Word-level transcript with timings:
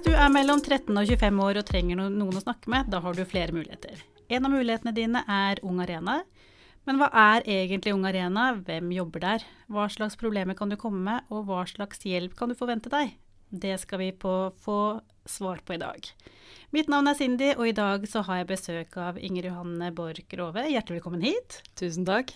Hvis 0.00 0.14
du 0.14 0.16
er 0.16 0.30
mellom 0.32 0.62
13 0.64 0.96
og 0.96 1.10
25 1.12 1.40
år 1.44 1.58
og 1.60 1.66
trenger 1.68 1.98
noen 2.00 2.36
å 2.38 2.40
snakke 2.40 2.70
med, 2.72 2.86
da 2.88 3.02
har 3.04 3.12
du 3.12 3.20
flere 3.28 3.52
muligheter. 3.52 3.98
En 4.32 4.46
av 4.48 4.54
mulighetene 4.54 4.94
dine 4.96 5.20
er 5.28 5.60
Ung 5.60 5.82
Arena. 5.84 6.14
Men 6.88 6.96
hva 6.96 7.10
er 7.12 7.44
egentlig 7.44 7.92
Ung 7.92 8.06
Arena, 8.08 8.46
hvem 8.64 8.88
jobber 8.96 9.20
der, 9.26 9.44
hva 9.68 9.90
slags 9.92 10.16
problemer 10.16 10.56
kan 10.56 10.72
du 10.72 10.78
komme 10.80 11.04
med, 11.04 11.28
og 11.28 11.44
hva 11.50 11.66
slags 11.68 12.00
hjelp 12.08 12.32
kan 12.38 12.48
du 12.48 12.56
forvente 12.56 12.88
deg? 12.88 13.12
Det 13.52 13.76
skal 13.84 14.00
vi 14.00 14.08
på, 14.16 14.32
få 14.64 14.78
svar 15.28 15.60
på 15.68 15.76
i 15.76 15.82
dag. 15.84 16.08
Mitt 16.72 16.88
navn 16.88 17.12
er 17.12 17.20
Cindy, 17.20 17.52
og 17.58 17.68
i 17.68 17.76
dag 17.76 18.08
så 18.08 18.24
har 18.24 18.40
jeg 18.40 18.52
besøk 18.54 18.96
av 19.04 19.20
Inger 19.20 19.52
Johanne 19.52 19.92
Borch 19.92 20.32
Rove. 20.40 20.64
Hjertelig 20.64 21.02
velkommen 21.02 21.28
hit. 21.28 21.60
Tusen 21.76 22.08
takk. 22.08 22.32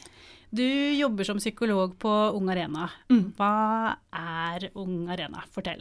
Du 0.52 0.68
jobber 0.68 1.32
som 1.32 1.40
psykolog 1.40 1.96
på 1.96 2.12
Ung 2.36 2.52
Arena. 2.52 2.92
Mm. 3.08 3.30
Hva 3.40 3.96
er 4.12 4.68
Ung 4.76 5.08
Arena? 5.08 5.48
Fortell. 5.56 5.80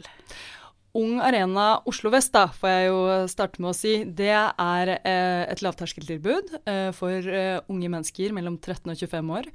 Ung 0.94 1.16
Arena 1.18 1.80
Oslo 1.90 2.12
vest, 2.14 2.30
da, 2.36 2.44
får 2.54 2.70
jeg 2.70 2.84
jo 2.86 2.98
starte 3.26 3.58
med 3.58 3.72
å 3.72 3.74
si, 3.74 3.94
det 4.06 4.30
er 4.30 4.92
eh, 4.94 5.42
et 5.50 5.62
lavterskeltilbud 5.64 6.52
eh, 6.70 6.90
for 6.94 7.26
eh, 7.34 7.58
unge 7.66 7.90
mennesker 7.90 8.30
mellom 8.36 8.60
13 8.60 8.92
og 8.92 9.00
25 9.02 9.32
år. 9.40 9.48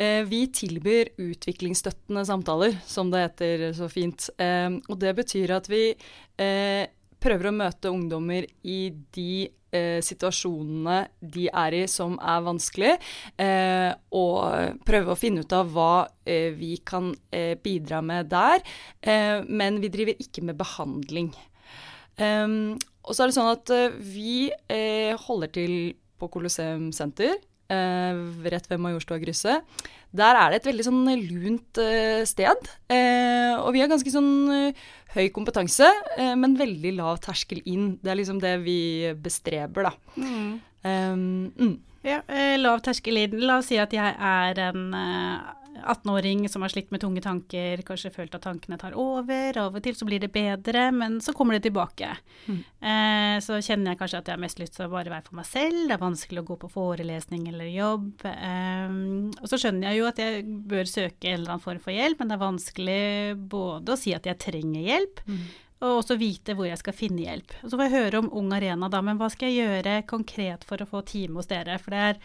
Eh, 0.00 0.22
vi 0.30 0.46
tilbyr 0.56 1.12
utviklingsstøttende 1.20 2.24
samtaler, 2.24 2.78
som 2.88 3.12
det 3.12 3.26
heter 3.26 3.66
så 3.76 3.90
fint. 3.92 4.30
Eh, 4.40 4.72
og 4.88 4.96
det 5.04 5.12
betyr 5.20 5.52
at 5.58 5.68
vi 5.68 5.82
eh, 5.92 6.88
prøver 7.20 7.50
å 7.50 7.56
møte 7.60 7.92
ungdommer 7.92 8.48
i 8.64 8.80
de 9.12 9.32
eh, 9.72 9.98
situasjonene 10.04 10.98
de 11.20 11.46
er 11.48 11.76
i 11.80 11.82
som 11.90 12.16
er 12.18 12.44
vanskelig, 12.46 12.94
eh, 13.40 13.90
og 14.16 14.80
prøve 14.86 15.14
å 15.14 15.18
finne 15.18 15.44
ut 15.44 15.56
av 15.56 15.70
hva 15.74 15.92
eh, 16.24 16.50
vi 16.56 16.76
kan 16.86 17.12
eh, 17.30 17.56
bidra 17.60 18.02
med 18.04 18.30
der. 18.32 18.64
Eh, 19.00 19.40
men 19.46 19.80
vi 19.82 19.92
driver 19.92 20.20
ikke 20.20 20.44
med 20.46 20.58
behandling. 20.60 21.32
Um, 22.20 22.76
og 23.06 23.14
så 23.16 23.24
er 23.24 23.30
det 23.30 23.36
sånn 23.38 23.48
at 23.48 23.70
vi 24.04 24.50
holder 25.24 25.52
til 25.54 25.72
på 26.20 26.28
Colosseum 26.28 26.90
senter. 26.92 27.38
Rett 27.70 28.66
ved 28.70 28.80
Majorstua-krysset. 28.82 29.86
Der 30.10 30.34
er 30.34 30.50
det 30.50 30.60
et 30.60 30.70
veldig 30.72 30.84
sånn 30.88 31.04
lunt 31.06 31.78
sted. 32.26 32.70
og 32.90 33.70
vi 33.76 33.82
har 33.82 33.92
ganske 33.92 34.10
sånn 34.10 34.72
høy 35.14 35.28
kompetanse, 35.34 35.88
eh, 36.16 36.34
men 36.38 36.58
veldig 36.58 36.94
lav 36.98 37.20
terskel 37.24 37.62
inn. 37.68 37.96
Det 38.02 38.12
er 38.12 38.20
liksom 38.20 38.40
det 38.42 38.56
vi 38.64 39.12
bestreber, 39.22 39.90
da. 39.90 39.94
Mm. 40.16 40.50
Um, 40.80 41.24
mm. 41.58 41.78
Ja, 42.06 42.22
eh, 42.28 42.56
lav 42.60 42.82
terskel 42.84 43.18
inn. 43.24 43.40
La 43.42 43.58
oss 43.60 43.70
si 43.70 43.80
at 43.80 43.92
jeg 43.94 44.14
er 44.14 44.62
en 44.70 44.94
18-åring 45.80 46.48
som 46.48 46.62
har 46.62 46.72
slitt 46.72 46.90
med 46.90 47.00
tunge 47.00 47.22
tanker, 47.24 47.82
kanskje 47.86 48.12
følt 48.14 48.34
at 48.36 48.44
tankene 48.44 48.78
tar 48.80 48.96
over. 48.98 49.56
Av 49.60 49.76
og 49.76 49.84
til 49.84 49.96
så 49.96 50.06
blir 50.08 50.22
det 50.22 50.32
bedre, 50.34 50.88
men 50.94 51.18
så 51.24 51.34
kommer 51.36 51.56
det 51.56 51.64
tilbake. 51.68 52.10
Mm. 52.46 52.58
Eh, 52.60 53.36
så 53.44 53.60
kjenner 53.64 53.92
jeg 53.92 54.00
kanskje 54.02 54.20
at 54.20 54.28
jeg 54.30 54.36
har 54.36 54.42
mest 54.42 54.60
lyst 54.62 54.76
til 54.76 54.86
å 54.86 54.92
bare 54.92 55.12
være 55.12 55.26
for 55.28 55.38
meg 55.40 55.48
selv. 55.48 55.80
Det 55.88 55.96
er 55.96 56.02
vanskelig 56.02 56.42
å 56.42 56.48
gå 56.50 56.58
på 56.60 56.72
forelesning 56.74 57.48
eller 57.52 57.70
jobb. 57.72 58.26
Eh, 58.28 58.98
og 59.40 59.48
så 59.50 59.60
skjønner 59.62 59.90
jeg 59.90 60.02
jo 60.02 60.10
at 60.10 60.22
jeg 60.22 60.44
bør 60.74 60.92
søke 60.92 61.32
en 61.32 61.40
eller 61.40 61.56
annen 61.56 61.66
form 61.66 61.82
for 61.82 61.96
hjelp, 61.96 62.20
men 62.20 62.30
det 62.30 62.38
er 62.38 62.44
vanskelig 62.44 63.00
både 63.56 63.96
å 63.96 64.00
si 64.00 64.14
at 64.16 64.28
jeg 64.28 64.40
trenger 64.42 64.86
hjelp, 64.86 65.24
mm. 65.26 65.42
og 65.80 65.96
også 66.02 66.20
vite 66.20 66.56
hvor 66.58 66.68
jeg 66.68 66.82
skal 66.82 66.96
finne 66.96 67.24
hjelp. 67.24 67.56
Og 67.62 67.72
så 67.72 67.76
får 67.76 67.88
jeg 67.88 67.96
høre 67.96 68.22
om 68.22 68.30
Ung 68.42 68.54
Arena, 68.56 68.92
da, 68.92 69.02
men 69.04 69.20
hva 69.20 69.30
skal 69.32 69.50
jeg 69.50 69.64
gjøre 69.66 70.00
konkret 70.10 70.66
for 70.68 70.82
å 70.82 70.88
få 70.88 71.04
time 71.08 71.40
hos 71.40 71.50
dere? 71.50 71.80
For 71.82 71.94
det 71.94 72.06
er 72.12 72.24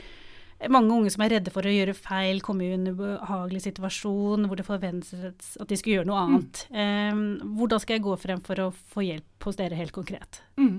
mange 0.72 0.94
unge 0.96 1.12
som 1.12 1.24
er 1.26 1.36
redde 1.36 1.52
for 1.54 1.68
å 1.68 1.72
gjøre 1.74 1.96
feil, 1.98 2.40
komme 2.44 2.66
i 2.66 2.74
en 2.76 2.88
ubehagelig 2.88 3.66
situasjon 3.66 4.48
hvor 4.48 4.60
det 4.60 4.68
forventes 4.68 5.12
at 5.60 5.68
de 5.70 5.78
skal 5.80 5.98
gjøre 5.98 6.10
noe 6.10 6.22
annet. 6.22 6.62
Mm. 6.72 7.16
Um, 7.16 7.56
hvordan 7.60 7.82
skal 7.84 7.98
jeg 7.98 8.06
gå 8.06 8.16
frem 8.22 8.44
for 8.46 8.64
å 8.64 8.70
få 8.94 9.04
hjelp 9.06 9.48
hos 9.48 9.60
dere 9.60 9.78
helt 9.78 9.94
konkret? 9.96 10.40
Mm. 10.58 10.78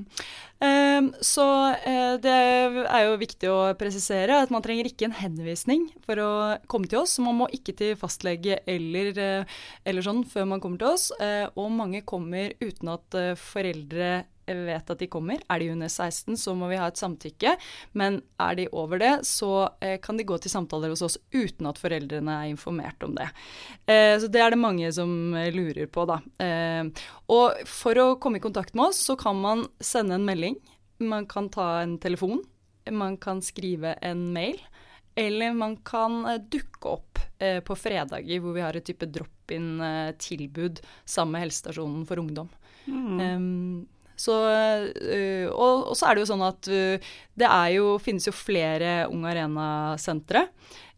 Um, 0.65 1.11
så 1.21 1.47
uh, 1.77 2.15
det 2.23 2.33
er 2.33 3.03
jo 3.05 3.19
viktig 3.21 3.51
å 3.53 3.59
presisere 3.79 4.41
at 4.43 4.55
man 4.55 4.65
trenger 4.65 4.89
ikke 4.89 5.11
en 5.11 5.19
henvisning 5.19 5.87
for 6.07 6.25
å 6.25 6.31
komme 6.73 6.89
til 6.91 7.05
oss. 7.05 7.19
Man 7.23 7.39
må 7.43 7.51
ikke 7.55 7.77
til 7.77 7.99
fastlege 8.01 8.63
eller, 8.65 9.13
uh, 9.21 9.59
eller 9.85 10.07
sånn 10.07 10.25
før 10.29 10.49
man 10.55 10.65
kommer 10.65 10.81
til 10.83 10.95
oss. 10.95 11.11
Uh, 11.21 11.53
og 11.55 11.69
mange 11.77 12.01
kommer 12.09 12.57
uten 12.65 12.97
at 12.97 13.21
foreldre 13.41 14.25
vet 14.47 14.91
at 14.91 15.01
de 15.01 15.09
kommer. 15.11 15.41
Er 15.51 15.61
de 15.61 15.71
under 15.73 15.91
16, 15.91 16.37
så 16.39 16.55
må 16.55 16.69
vi 16.71 16.79
ha 16.81 16.87
et 16.91 17.01
samtykke. 17.01 17.57
Men 17.99 18.21
er 18.43 18.59
de 18.59 18.69
over 18.73 19.01
det, 19.03 19.13
så 19.27 19.69
eh, 19.81 19.99
kan 20.03 20.19
de 20.19 20.27
gå 20.27 20.39
til 20.39 20.53
samtaler 20.53 20.93
hos 20.93 21.05
oss 21.05 21.19
uten 21.35 21.69
at 21.71 21.81
foreldrene 21.81 22.39
er 22.43 22.53
informert 22.53 23.03
om 23.07 23.17
det. 23.19 23.29
Eh, 23.87 24.15
så 24.21 24.31
det 24.31 24.43
er 24.43 24.55
det 24.55 24.61
mange 24.63 24.91
som 24.95 25.35
eh, 25.35 25.51
lurer 25.55 25.91
på, 25.91 26.07
da. 26.09 26.21
Eh, 26.43 27.07
og 27.33 27.67
for 27.69 28.03
å 28.03 28.09
komme 28.23 28.41
i 28.41 28.45
kontakt 28.45 28.77
med 28.77 28.91
oss, 28.91 29.03
så 29.09 29.19
kan 29.19 29.39
man 29.43 29.67
sende 29.81 30.19
en 30.19 30.27
melding. 30.29 30.59
Man 31.03 31.27
kan 31.31 31.51
ta 31.53 31.81
en 31.83 31.99
telefon. 32.03 32.45
Man 32.91 33.19
kan 33.19 33.43
skrive 33.43 33.97
en 34.07 34.29
mail. 34.37 34.61
Eller 35.17 35.55
man 35.57 35.79
kan 35.81 36.27
dukke 36.53 36.91
opp 36.93 37.23
på 37.37 37.75
fredager 37.77 38.41
hvor 38.41 38.53
vi 38.53 38.63
har 38.65 38.77
et 38.77 38.85
type 38.85 39.07
drop-in-tilbud 39.13 40.83
sammen 41.09 41.33
med 41.33 41.47
helsestasjonen 41.47 42.03
for 42.09 42.21
ungdom. 42.21 42.51
Mm. 42.87 43.21
Um, 43.21 43.87
så, 44.17 44.37
øh, 44.97 45.47
og, 45.53 45.93
og, 45.93 45.95
så 45.99 46.09
er 46.09 46.17
det 46.17 46.25
jo 46.25 46.31
sånn 46.33 46.45
at 46.47 46.69
øh, 46.73 47.13
det 47.37 47.53
jo, 47.77 47.95
finnes 48.03 48.27
jo 48.29 48.35
flere 48.35 49.07
Ung 49.13 49.27
Arena-sentre. 49.29 50.47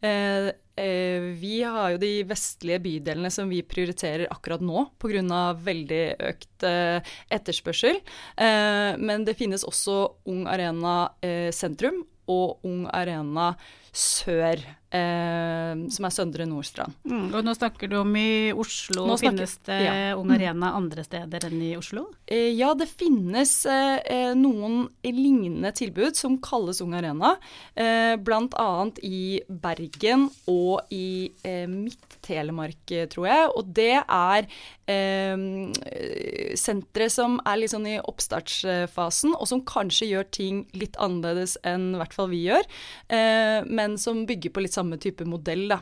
Eh, 0.00 0.50
eh, 0.78 1.28
vi 1.40 1.56
har 1.66 1.94
jo 1.94 2.02
de 2.02 2.12
vestlige 2.28 2.78
bydelene 2.84 3.30
som 3.34 3.50
vi 3.50 3.64
prioriterer 3.66 4.30
akkurat 4.30 4.62
nå 4.62 4.86
pga. 5.02 5.40
veldig 5.58 6.04
økt 6.30 6.68
eh, 6.68 7.00
etterspørsel. 7.34 7.98
Men 8.38 9.26
det 9.26 9.36
finnes 9.38 9.66
også 9.66 9.98
Ung 10.30 10.46
Arena 10.46 11.10
eh, 11.22 11.50
sentrum 11.50 12.04
og 12.28 12.64
Ung 12.68 12.86
Arena 12.94 13.54
sør, 13.98 14.60
eh, 14.94 15.80
som 15.90 16.06
er 16.06 16.14
Søndre 16.14 16.46
Nordstrand. 16.48 16.94
Mm, 17.08 17.28
og 17.34 17.44
nå 17.44 17.54
snakker 17.56 17.90
du 17.90 17.96
om 18.00 18.14
i 18.18 18.52
Oslo. 18.52 19.06
Nå 19.08 19.16
finnes 19.20 19.56
det 19.66 19.78
ja. 19.84 19.94
Ung 20.18 20.30
Arena 20.34 20.72
andre 20.78 21.04
steder 21.06 21.48
enn 21.48 21.58
i 21.64 21.72
Oslo? 21.78 22.06
Eh, 22.26 22.52
ja, 22.56 22.72
det 22.78 22.88
finnes 22.90 23.52
eh, 23.68 24.32
noen 24.38 24.86
lignende 25.04 25.72
tilbud 25.76 26.18
som 26.18 26.38
kalles 26.44 26.82
Ung 26.84 26.94
Arena. 26.98 27.34
Eh, 27.74 28.14
Bl.a. 28.20 28.70
i 29.02 29.40
Bergen 29.48 30.28
og 30.50 30.94
i 30.94 31.30
eh, 31.42 31.66
Midt-Telemark, 31.68 32.94
tror 33.12 33.28
jeg. 33.28 33.52
Og 33.58 33.72
det 33.76 33.94
er 34.04 34.48
eh, 34.88 36.54
sentre 36.58 37.10
som 37.12 37.38
er 37.48 37.62
litt 37.62 37.74
sånn 37.74 37.88
i 37.88 37.98
oppstartsfasen, 37.98 39.34
og 39.34 39.50
som 39.50 39.64
kanskje 39.66 40.12
gjør 40.12 40.30
ting 40.38 40.64
litt 40.76 40.96
annerledes 41.02 41.58
enn 41.66 41.90
i 41.96 42.00
fall 42.18 42.32
vi 42.32 42.44
gjør. 42.46 42.66
Eh, 43.08 43.60
men 43.66 43.96
som 44.00 44.26
bygger 44.28 44.54
på 44.54 44.64
litt 44.64 44.76
samme 44.76 45.00
type 45.02 45.26
modell, 45.28 45.68
da. 45.72 45.80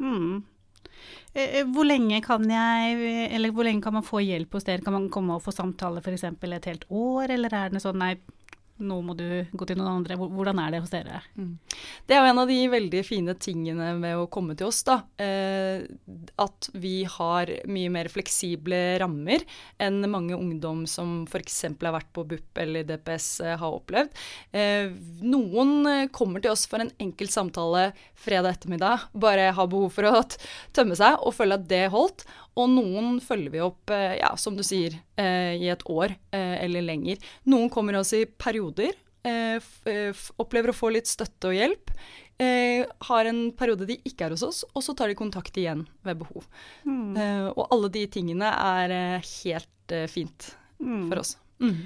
Mm. 0.00 0.40
Hvor 1.70 1.86
lenge 1.86 2.18
kan 2.24 2.42
jeg, 2.50 3.10
eller 3.30 3.52
hvor 3.54 3.62
lenge 3.62 3.84
kan 3.84 3.94
man 3.94 4.02
få 4.02 4.18
hjelp 4.24 4.56
hos 4.56 4.64
dere? 4.66 4.82
Kan 4.82 4.96
man 4.96 5.10
komme 5.14 5.36
og 5.36 5.44
få 5.44 5.52
samtale 5.54 6.02
f.eks. 6.02 6.24
et 6.26 6.66
helt 6.66 6.88
år, 6.90 7.30
eller 7.36 7.54
er 7.54 7.70
det 7.70 7.82
sånn 7.84 8.00
nei, 8.02 8.16
nå 8.80 8.98
må 9.04 9.14
du 9.18 9.26
gå 9.52 9.66
til 9.68 9.78
noen 9.78 10.00
andre. 10.00 10.16
Hvordan 10.18 10.60
er 10.62 10.74
det 10.74 10.80
hos 10.82 10.92
dere? 10.92 11.20
Mm. 11.38 11.52
Det 12.06 12.16
er 12.16 12.22
jo 12.22 12.30
en 12.32 12.42
av 12.42 12.50
de 12.50 12.58
veldig 12.72 13.02
fine 13.06 13.34
tingene 13.40 13.92
med 14.00 14.18
å 14.18 14.28
komme 14.32 14.56
til 14.58 14.70
oss, 14.70 14.82
da. 14.86 15.00
Eh, 15.20 15.84
at 16.40 16.70
vi 16.80 16.94
har 17.08 17.52
mye 17.70 17.92
mer 17.92 18.10
fleksible 18.12 18.80
rammer 19.02 19.44
enn 19.80 20.00
mange 20.10 20.36
ungdom 20.36 20.86
som 20.90 21.24
f.eks. 21.28 21.58
har 21.70 21.96
vært 21.96 22.10
på 22.16 22.26
BUP 22.32 22.62
eller 22.64 22.88
DPS 22.88 23.28
eh, 23.44 23.56
har 23.60 23.78
opplevd. 23.80 24.16
Eh, 24.56 24.90
noen 25.24 26.08
kommer 26.14 26.42
til 26.42 26.54
oss 26.54 26.66
for 26.70 26.82
en 26.82 26.92
enkel 27.02 27.30
samtale 27.32 27.90
fredag 28.20 28.58
ettermiddag, 28.58 29.08
bare 29.12 29.50
har 29.56 29.70
behov 29.70 29.94
for 29.94 30.08
å 30.08 30.24
tømme 30.76 30.98
seg 30.98 31.20
og 31.20 31.36
føle 31.36 31.56
at 31.60 31.68
det 31.70 31.86
holdt. 31.92 32.26
Og 32.58 32.70
noen 32.72 33.20
følger 33.22 33.52
vi 33.52 33.62
opp, 33.62 33.92
eh, 33.94 34.18
ja, 34.20 34.32
som 34.36 34.56
du 34.58 34.64
sier, 34.66 34.96
eh, 35.20 35.54
i 35.60 35.68
et 35.70 35.84
år 35.86 36.16
eh, 36.34 36.56
eller 36.64 36.82
lenger. 36.82 37.20
Noen 37.50 37.70
kommer 37.70 38.00
oss 38.00 38.12
i 38.16 38.24
perioder. 38.26 38.96
Opplever 40.40 40.72
å 40.72 40.76
få 40.76 40.90
litt 40.94 41.08
støtte 41.10 41.50
og 41.50 41.58
hjelp. 41.58 41.90
har 43.04 43.28
en 43.28 43.50
periode 43.52 43.84
de 43.84 43.98
ikke 44.08 44.24
er 44.24 44.32
hos 44.32 44.42
oss, 44.42 44.62
og 44.72 44.80
så 44.80 44.94
tar 44.96 45.10
de 45.10 45.14
kontakt 45.18 45.58
igjen 45.60 45.82
ved 46.02 46.22
behov. 46.22 46.46
Mm. 46.88 47.12
og 47.52 47.66
alle 47.68 47.90
de 47.92 48.06
tingene 48.08 48.48
er 48.48 49.20
helt 49.20 49.92
fint 50.08 50.54
mm. 50.80 51.10
for 51.10 51.20
oss. 51.20 51.34
Mm. 51.60 51.84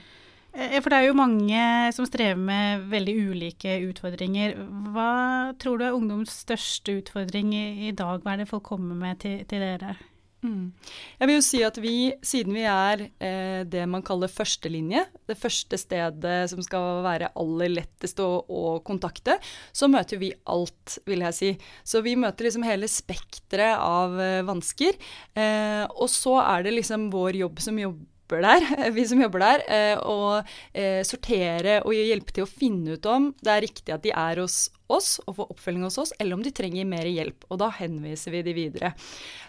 For 0.55 0.95
det 0.95 1.01
er 1.01 1.09
jo 1.09 1.19
mange 1.19 1.67
som 1.97 2.07
strever 2.07 2.39
med 2.39 2.87
veldig 2.87 3.17
ulike 3.33 3.81
utfordringer. 3.89 4.55
Hva 4.95 5.11
tror 5.59 5.83
du 5.83 5.89
er 5.89 5.99
ungdoms 5.99 6.39
største 6.47 7.01
utfordring 7.01 7.51
i, 7.59 7.91
dag? 7.91 8.23
Hva 8.23 8.37
er 8.37 8.45
det 8.45 8.51
folk 8.55 8.63
kommer 8.71 8.95
med 8.95 9.25
til, 9.27 9.43
til 9.51 9.59
dere? 9.59 9.97
Mm. 10.45 10.73
Jeg 11.21 11.29
vil 11.29 11.39
jo 11.39 11.45
si 11.45 11.61
at 11.65 11.79
vi, 11.81 11.95
siden 12.25 12.53
vi 12.53 12.67
er 12.69 13.07
eh, 13.09 13.63
det 13.65 13.87
man 13.89 14.05
kaller 14.05 14.29
førstelinje, 14.29 15.07
det 15.31 15.39
første 15.41 15.79
stedet 15.81 16.37
som 16.53 16.61
skal 16.65 17.01
være 17.07 17.31
aller 17.41 17.73
lettest 17.73 18.21
å, 18.21 18.29
å, 18.45 18.65
kontakte, 18.85 19.39
så 19.73 19.89
møter 19.89 20.21
vi 20.21 20.35
alt, 20.53 20.99
vil 21.09 21.25
jeg 21.25 21.39
si. 21.39 21.53
Så 21.89 22.05
vi 22.05 22.17
møter 22.21 22.49
liksom 22.49 22.67
hele 22.69 22.91
spekteret 22.93 23.81
av 23.81 24.19
eh, 24.21 24.43
vansker. 24.45 25.01
Eh, 25.33 25.85
og 25.89 26.13
så 26.13 26.37
er 26.45 26.67
det 26.67 26.77
liksom 26.77 27.09
vår 27.15 27.41
jobb 27.41 27.65
som 27.65 27.81
jobber 27.81 28.11
jobber 28.35 28.45
der, 28.45 28.91
vi 28.97 29.07
som 29.09 29.23
jobber 29.23 29.45
der, 29.45 29.67
og 30.03 30.25
å 30.25 30.41
eh, 30.73 31.03
sortere 31.07 31.81
og 31.85 31.95
hjelpe 31.95 32.35
til 32.35 32.47
å 32.47 32.51
finne 32.51 32.97
ut 32.97 33.07
om 33.11 33.31
det 33.45 33.53
er 33.53 33.65
riktig 33.65 33.95
at 33.95 34.05
de 34.05 34.13
er 34.15 34.41
hos 34.43 34.67
oss 34.93 35.17
og 35.25 35.39
får 35.39 35.53
oppfølging 35.55 35.87
hos 35.87 35.99
oss, 36.01 36.13
eller 36.19 36.37
om 36.37 36.43
de 36.45 36.53
trenger 36.55 36.89
mer 36.89 37.09
hjelp. 37.09 37.47
Og 37.51 37.61
da 37.63 37.71
henviser 37.79 38.35
vi 38.35 38.43
de 38.47 38.57
videre. 38.57 38.93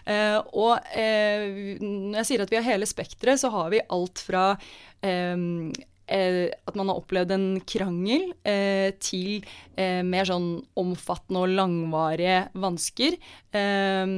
Eh, 0.08 0.38
og 0.56 0.78
eh, 0.96 1.76
når 1.82 2.22
jeg 2.22 2.30
sier 2.30 2.46
at 2.46 2.54
vi 2.54 2.60
har 2.60 2.70
hele 2.70 2.88
spekteret, 2.88 3.42
så 3.42 3.52
har 3.54 3.70
vi 3.74 3.84
alt 3.92 4.22
fra 4.24 4.48
eh, 6.06 6.46
at 6.66 6.78
man 6.78 6.90
har 6.90 7.00
opplevd 7.00 7.34
en 7.34 7.46
krangel, 7.66 8.30
eh, 8.46 8.92
til 9.02 9.44
eh, 9.76 10.02
mer 10.06 10.28
sånn 10.28 10.48
omfattende 10.78 11.44
og 11.44 11.54
langvarige 11.56 12.40
vansker. 12.56 13.18
Eh, 13.56 14.14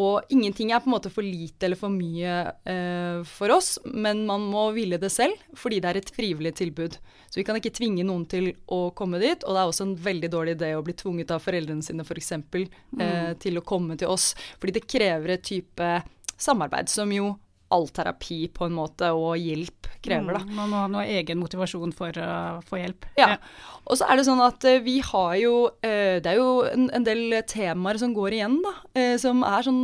og 0.00 0.32
ingenting 0.32 0.70
er 0.70 0.82
på 0.82 0.88
en 0.88 0.94
måte 0.94 1.10
for 1.12 1.26
lite 1.26 1.66
eller 1.66 1.78
for 1.78 1.92
mye 1.92 2.34
eh, 2.68 3.22
for 3.26 3.52
oss, 3.56 3.74
men 3.84 4.22
man 4.28 4.44
må 4.48 4.68
ville 4.76 5.00
det 5.02 5.10
selv, 5.12 5.34
fordi 5.58 5.80
det 5.82 5.90
er 5.90 6.00
et 6.00 6.12
frivillig 6.14 6.54
tilbud. 6.60 6.96
Så 7.30 7.40
vi 7.40 7.44
kan 7.46 7.58
ikke 7.58 7.74
tvinge 7.74 8.06
noen 8.06 8.24
til 8.30 8.52
å 8.70 8.80
komme 8.96 9.20
dit, 9.22 9.44
og 9.44 9.54
det 9.54 9.60
er 9.60 9.72
også 9.72 9.88
en 9.88 9.98
veldig 10.06 10.30
dårlig 10.32 10.56
idé 10.56 10.72
å 10.76 10.84
bli 10.86 10.94
tvunget 10.98 11.34
av 11.34 11.42
foreldrene 11.44 11.84
sine 11.84 12.06
f.eks. 12.06 12.32
Eh, 12.38 12.64
mm. 12.94 13.36
til 13.42 13.58
å 13.58 13.66
komme 13.66 13.98
til 13.98 14.10
oss, 14.10 14.32
fordi 14.62 14.78
det 14.78 14.88
krever 14.88 15.36
et 15.36 15.46
type 15.46 15.92
samarbeid 16.40 16.88
som 16.90 17.10
jo 17.12 17.34
all 17.70 17.86
terapi 17.94 18.44
på 18.54 18.66
en 18.66 18.74
måte 18.76 19.10
og 19.14 19.38
hjelp 19.38 19.88
krever, 20.02 20.38
da. 20.38 20.42
Mm, 20.44 20.54
man 20.56 20.70
må 20.70 20.80
ha 20.80 20.88
noe 20.90 21.04
egen 21.18 21.40
motivasjon 21.40 21.92
for 21.96 22.16
å 22.18 22.30
få 22.66 22.80
hjelp. 22.80 23.06
Ja. 23.20 23.34
ja. 23.34 23.38
Og 23.86 23.98
så 24.00 24.08
er 24.08 24.18
det 24.18 24.26
sånn 24.28 24.42
at 24.44 24.64
uh, 24.66 24.78
vi 24.84 24.98
har 25.04 25.34
jo 25.40 25.54
uh, 25.68 26.16
Det 26.22 26.30
er 26.30 26.38
jo 26.38 26.62
en, 26.68 26.88
en, 26.94 27.06
del 27.06 27.36
temaer 27.50 28.00
som 28.00 28.14
går 28.16 28.38
igjen, 28.38 28.58
da. 28.64 28.74
Uh, 28.96 29.16
som 29.20 29.44
er 29.46 29.66
sånn 29.66 29.82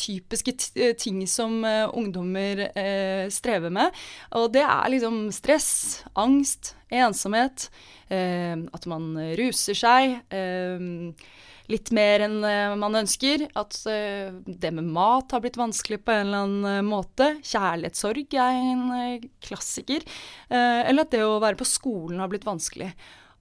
typiske 0.00 0.56
ting 0.98 1.20
som 1.30 1.60
ungdommer 1.62 2.64
strever 3.30 3.70
med. 3.70 3.94
Og 4.34 4.48
det 4.56 4.64
er 4.66 4.88
liksom 4.90 5.28
stress, 5.30 5.68
angst, 6.18 6.72
ensomhet, 6.90 7.68
at 8.10 8.88
man 8.90 9.12
ruser 9.38 9.78
seg. 9.78 10.16
Uh, 10.34 11.14
litt 11.72 11.90
mer 11.96 12.24
enn 12.26 12.38
uh, 12.44 12.74
man 12.78 12.98
ønsker. 13.00 13.46
At 13.58 13.76
uh, 13.88 14.34
det 14.44 14.72
med 14.74 14.90
mat 14.94 15.32
har 15.34 15.44
blitt 15.44 15.58
vanskelig 15.60 16.02
på 16.04 16.14
en 16.14 16.26
eller 16.26 16.44
annen 16.44 16.80
uh, 16.80 16.86
måte. 16.86 17.30
Kjærlighetssorg 17.44 18.36
er 18.36 18.60
en 18.60 19.28
klassiker. 19.44 20.04
eller 20.50 21.04
at 21.04 21.12
det 21.12 21.22
å 21.24 21.40
være 21.42 21.58
på 21.60 21.68
skolen 21.68 22.20
har 22.22 22.30
blitt 22.32 22.46
vanskelig. 22.46 22.92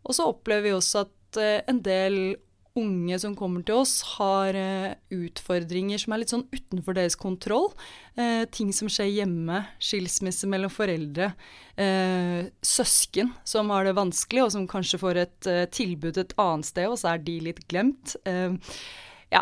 Og 0.03 0.15
så 0.15 0.27
opplever 0.31 0.67
vi 0.67 0.75
også 0.75 1.05
at 1.05 1.39
en 1.69 1.79
del 1.83 2.35
unge 2.79 3.17
som 3.21 3.35
kommer 3.37 3.63
til 3.65 3.77
oss, 3.83 3.99
har 4.15 4.57
uh, 4.57 4.93
utfordringer 5.13 6.01
som 6.01 6.15
er 6.15 6.23
litt 6.23 6.33
sånn 6.33 6.47
utenfor 6.53 6.97
deres 6.97 7.17
kontroll. 7.19 7.69
Eh, 8.17 8.43
ting 8.53 8.71
som 8.75 8.89
skjer 8.91 9.09
hjemme, 9.09 9.63
skilsmisse 9.81 10.49
mellom 10.49 10.69
foreldre, 10.73 11.31
eh, 11.81 12.49
søsken 12.65 13.31
som 13.47 13.71
har 13.73 13.87
det 13.87 13.95
vanskelig, 13.97 14.43
og 14.45 14.51
som 14.53 14.67
kanskje 14.69 14.99
får 15.01 15.21
et 15.23 15.49
tilbud 15.73 16.19
et 16.21 16.35
annet 16.41 16.69
sted, 16.69 16.89
og 16.89 16.99
så 17.01 17.13
er 17.13 17.23
de 17.25 17.39
litt 17.49 17.63
glemt. 17.69 18.15
ja, 19.33 19.41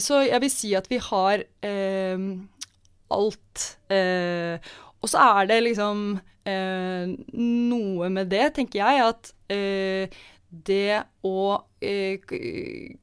så 0.00 0.22
jeg 0.24 0.40
vil 0.40 0.52
si 0.52 0.72
at 0.76 0.88
vi 0.88 0.96
har 1.04 1.44
alt. 3.18 3.66
og 3.92 5.12
så 5.12 5.26
er 5.36 5.52
det 5.52 5.60
liksom 5.68 6.00
noe 6.48 8.08
med 8.08 8.32
det, 8.32 8.54
tenker 8.56 8.80
jeg, 8.80 9.12
at 9.12 9.32
det 10.48 11.02
å 11.28 11.40
eh, 11.84 12.22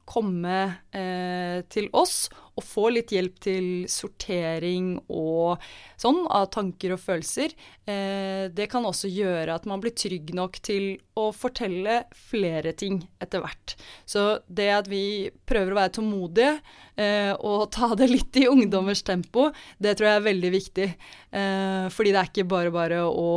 komme 0.08 0.58
eh, 0.90 1.62
til 1.70 1.86
oss 1.94 2.26
og 2.56 2.64
få 2.64 2.88
litt 2.94 3.12
hjelp 3.12 3.36
til 3.44 3.66
sortering 3.90 4.94
og 5.12 5.62
sånn 6.00 6.22
av 6.32 6.48
tanker 6.54 6.94
og 6.94 7.02
følelser, 7.02 7.52
eh, 7.84 8.48
det 8.50 8.66
kan 8.72 8.86
også 8.88 9.10
gjøre 9.12 9.54
at 9.54 9.68
man 9.68 9.82
blir 9.82 9.94
trygg 9.94 10.32
nok 10.36 10.58
til 10.64 10.96
å 11.16 11.28
fortelle 11.36 12.00
flere 12.16 12.72
ting 12.72 13.02
etter 13.22 13.44
hvert. 13.44 13.76
Så 14.08 14.40
det 14.48 14.70
at 14.72 14.90
vi 14.90 15.28
prøver 15.48 15.74
å 15.74 15.80
være 15.82 15.94
tålmodige 16.00 16.56
eh, 16.96 17.32
og 17.36 17.68
ta 17.76 17.92
det 17.98 18.10
litt 18.10 18.40
i 18.40 18.48
ungdommers 18.50 19.04
tempo, 19.06 19.50
det 19.78 19.94
tror 19.94 20.10
jeg 20.10 20.22
er 20.22 20.28
veldig 20.32 20.52
viktig. 20.56 20.90
Eh, 21.36 21.86
fordi 21.92 22.16
det 22.16 22.22
er 22.22 22.32
ikke 22.32 22.50
bare 22.56 22.74
bare 22.74 23.04
å 23.06 23.30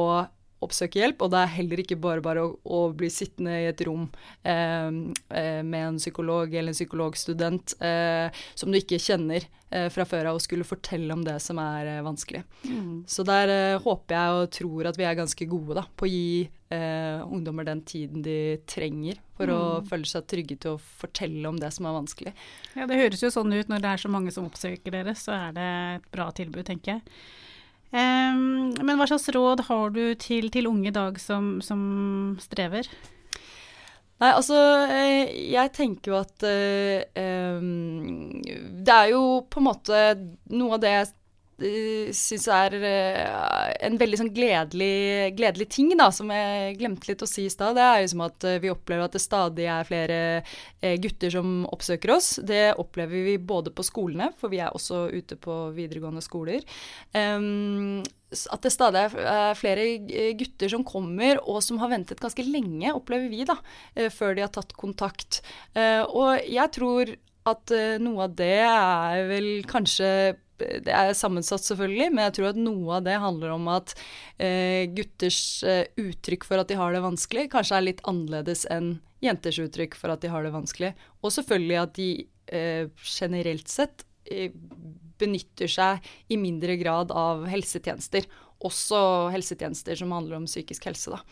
oppsøke 0.66 1.00
hjelp, 1.00 1.24
og 1.24 1.32
det 1.34 1.42
er 1.42 1.54
heller 1.56 1.82
ikke 1.84 2.00
bare 2.00 2.24
bare 2.24 2.44
å, 2.44 2.52
å 2.64 2.82
bli 2.96 3.10
sittende 3.14 3.56
i 3.62 3.70
et 3.70 3.84
rom 3.88 4.08
eh, 4.44 4.90
eh, 5.40 5.62
med 5.64 5.86
en 5.86 6.02
psykolog 6.02 6.52
eller 6.52 6.74
en 6.74 6.78
psykologstudent 6.78 7.78
eh, 7.86 8.44
som 8.60 8.72
du 8.72 8.80
ikke 8.80 9.00
kjenner 9.02 9.46
eh, 9.72 9.88
fra 9.94 10.06
før 10.10 10.32
av, 10.32 10.40
og 10.40 10.44
skulle 10.44 10.68
fortelle 10.68 11.16
om 11.16 11.24
det 11.26 11.38
som 11.44 11.62
er 11.64 11.94
eh, 11.96 12.04
vanskelig. 12.06 12.44
Mm. 12.68 12.94
Så 13.10 13.26
der 13.28 13.54
eh, 13.56 13.80
håper 13.82 14.18
jeg 14.18 14.38
og 14.40 14.54
tror 14.60 14.92
at 14.92 15.00
vi 15.00 15.08
er 15.08 15.20
ganske 15.20 15.50
gode 15.50 15.80
da, 15.80 15.88
på 15.96 16.08
å 16.08 16.14
gi 16.14 16.32
ungdommer 16.70 17.66
den 17.66 17.80
tiden 17.82 18.22
de 18.22 18.60
trenger 18.70 19.18
for 19.34 19.50
mm. 19.50 19.56
å 19.56 19.62
føle 19.90 20.06
seg 20.06 20.28
trygge 20.30 20.60
til 20.62 20.76
å 20.76 20.82
fortelle 21.02 21.50
om 21.50 21.58
det 21.58 21.72
som 21.74 21.88
er 21.90 21.96
vanskelig. 21.96 22.34
Ja, 22.76 22.86
Det 22.86 23.00
høres 23.00 23.24
jo 23.26 23.32
sånn 23.34 23.56
ut 23.56 23.72
når 23.72 23.82
det 23.82 23.90
er 23.90 24.04
så 24.04 24.12
mange 24.14 24.30
som 24.36 24.46
oppsøker 24.46 24.94
dere, 24.94 25.16
så 25.18 25.34
er 25.34 25.56
det 25.58 25.66
et 25.96 26.06
bra 26.14 26.28
tilbud, 26.38 26.62
tenker 26.68 27.00
jeg. 27.00 27.18
Um, 27.90 28.70
men 28.86 29.00
hva 29.00 29.08
slags 29.10 29.32
råd 29.34 29.64
har 29.66 29.96
du 29.96 30.04
til, 30.22 30.52
til 30.54 30.70
unge 30.70 30.92
i 30.92 30.94
dag 30.94 31.18
som, 31.22 31.58
som, 31.66 31.80
strever? 32.44 32.86
Nei, 34.20 34.30
altså 34.30 34.60
eh, 34.92 35.32
Jeg 35.56 35.72
tenker 35.74 36.12
jo 36.12 36.18
at 36.20 36.44
um, 36.44 38.42
Det 38.44 38.94
er 38.94 39.14
jo 39.14 39.22
på 39.48 39.62
en 39.62 39.68
måte 39.70 40.02
noe 40.52 40.76
av 40.76 40.84
det 40.84 40.92
jeg 40.92 41.10
syns 42.16 42.46
er 42.54 42.76
uh, 42.82 43.70
en 43.86 43.98
veldig 44.00 44.20
sånn 44.22 44.32
gledelig, 44.36 45.32
gledelig, 45.38 45.68
ting, 45.74 45.92
da, 46.00 46.10
som 46.16 46.32
jeg 46.34 46.78
glemte 46.80 47.10
litt 47.12 47.24
å 47.26 47.30
si 47.30 47.46
i 47.48 47.54
stad. 47.54 47.78
Det 47.78 47.86
er 47.86 48.04
jo 48.04 48.12
som 48.14 48.24
at 48.28 48.48
vi 48.64 48.72
opplever 48.74 49.06
at 49.06 49.16
det 49.18 49.24
stadig 49.24 49.68
er 49.70 49.88
flere 49.88 50.20
gutter 51.04 51.34
som 51.34 51.64
oppsøker 51.70 52.16
oss. 52.16 52.32
Det 52.46 52.72
opplever 52.80 53.28
vi 53.28 53.36
både 53.38 53.74
på 53.76 53.86
skolene, 53.86 54.32
for 54.40 54.52
vi 54.54 54.62
er 54.64 54.76
også 54.76 55.08
ute 55.12 55.38
på 55.40 55.58
videregående 55.76 56.24
skoler. 56.24 56.66
Um, 57.14 58.02
at 58.30 58.66
det 58.66 58.74
stadig 58.74 59.08
er 59.20 59.56
flere 59.58 59.88
gutter 60.38 60.70
som 60.72 60.86
kommer, 60.86 61.40
og 61.44 61.64
som 61.66 61.80
har 61.82 61.92
ventet 61.92 62.22
ganske 62.22 62.46
lenge, 62.46 62.94
opplever 62.94 63.32
vi, 63.32 63.42
da, 63.50 63.58
før 64.14 64.38
de 64.38 64.46
har 64.46 64.54
tatt 64.54 64.76
kontakt. 64.78 65.42
Og 65.74 66.38
jeg 66.46 66.76
tror 66.76 67.16
at 67.50 67.74
noe 68.04 68.28
av 68.28 68.36
det 68.38 68.60
er 68.68 69.26
vel 69.32 69.50
kanskje 69.70 70.12
det 70.60 70.94
er 70.94 71.14
sammensatt, 71.18 71.64
selvfølgelig, 71.66 72.10
men 72.14 72.26
jeg 72.28 72.36
tror 72.38 72.50
at 72.52 72.60
noe 72.60 72.98
av 72.98 73.06
det 73.08 73.18
handler 73.22 73.54
om 73.56 73.70
at 73.72 73.94
eh, 74.38 74.90
gutters 74.96 75.40
eh, 75.68 75.86
uttrykk 76.00 76.48
for 76.48 76.62
at 76.62 76.72
de 76.72 76.78
har 76.80 76.96
det 76.96 77.04
vanskelig, 77.06 77.48
kanskje 77.54 77.80
er 77.80 77.88
litt 77.88 78.04
annerledes 78.10 78.66
enn 78.72 78.98
jenters 79.24 79.60
uttrykk 79.60 79.98
for 80.00 80.14
at 80.14 80.24
de 80.24 80.32
har 80.32 80.46
det 80.46 80.54
vanskelig. 80.54 80.94
Og 81.24 81.34
selvfølgelig 81.36 81.80
at 81.82 81.96
de 81.98 82.10
eh, 82.56 82.86
generelt 83.04 83.72
sett 83.72 84.06
eh, 84.30 84.54
benytter 85.20 85.72
seg 85.72 86.06
i 86.32 86.40
mindre 86.40 86.78
grad 86.80 87.12
av 87.16 87.44
helsetjenester. 87.52 88.28
Også 88.66 89.00
helsetjenester 89.34 90.00
som 90.00 90.16
handler 90.16 90.40
om 90.40 90.48
psykisk 90.48 90.88
helse, 90.90 91.16
da. 91.16 91.24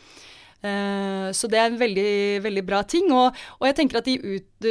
Uh, 0.66 1.30
så 1.38 1.46
det 1.52 1.60
er 1.62 1.70
en 1.70 1.80
veldig, 1.80 2.12
veldig 2.46 2.64
bra 2.66 2.82
ting. 2.90 3.12
Og, 3.14 3.36
og 3.60 3.68
jeg 3.68 3.78
tenker 3.78 4.00
at 4.00 4.08
de 4.10 4.18
ut, 4.18 4.68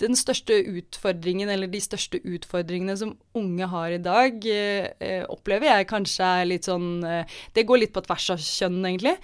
den 0.00 0.18
største 0.18 0.56
utfordringen, 0.68 1.48
eller 1.48 1.70
de 1.70 1.80
største 1.80 2.20
utfordringene 2.20 2.96
som 3.00 3.14
unge 3.38 3.68
har 3.72 3.94
i 3.94 4.00
dag, 4.04 4.36
uh, 4.44 5.22
opplever 5.32 5.70
jeg 5.70 5.88
kanskje 5.90 6.28
er 6.40 6.48
litt 6.48 6.68
sånn 6.68 7.04
Det 7.54 7.64
går 7.66 7.80
litt 7.80 7.94
på 7.94 8.02
tvers 8.04 8.26
av 8.34 8.42
kjønn, 8.42 8.80
egentlig. 8.88 9.14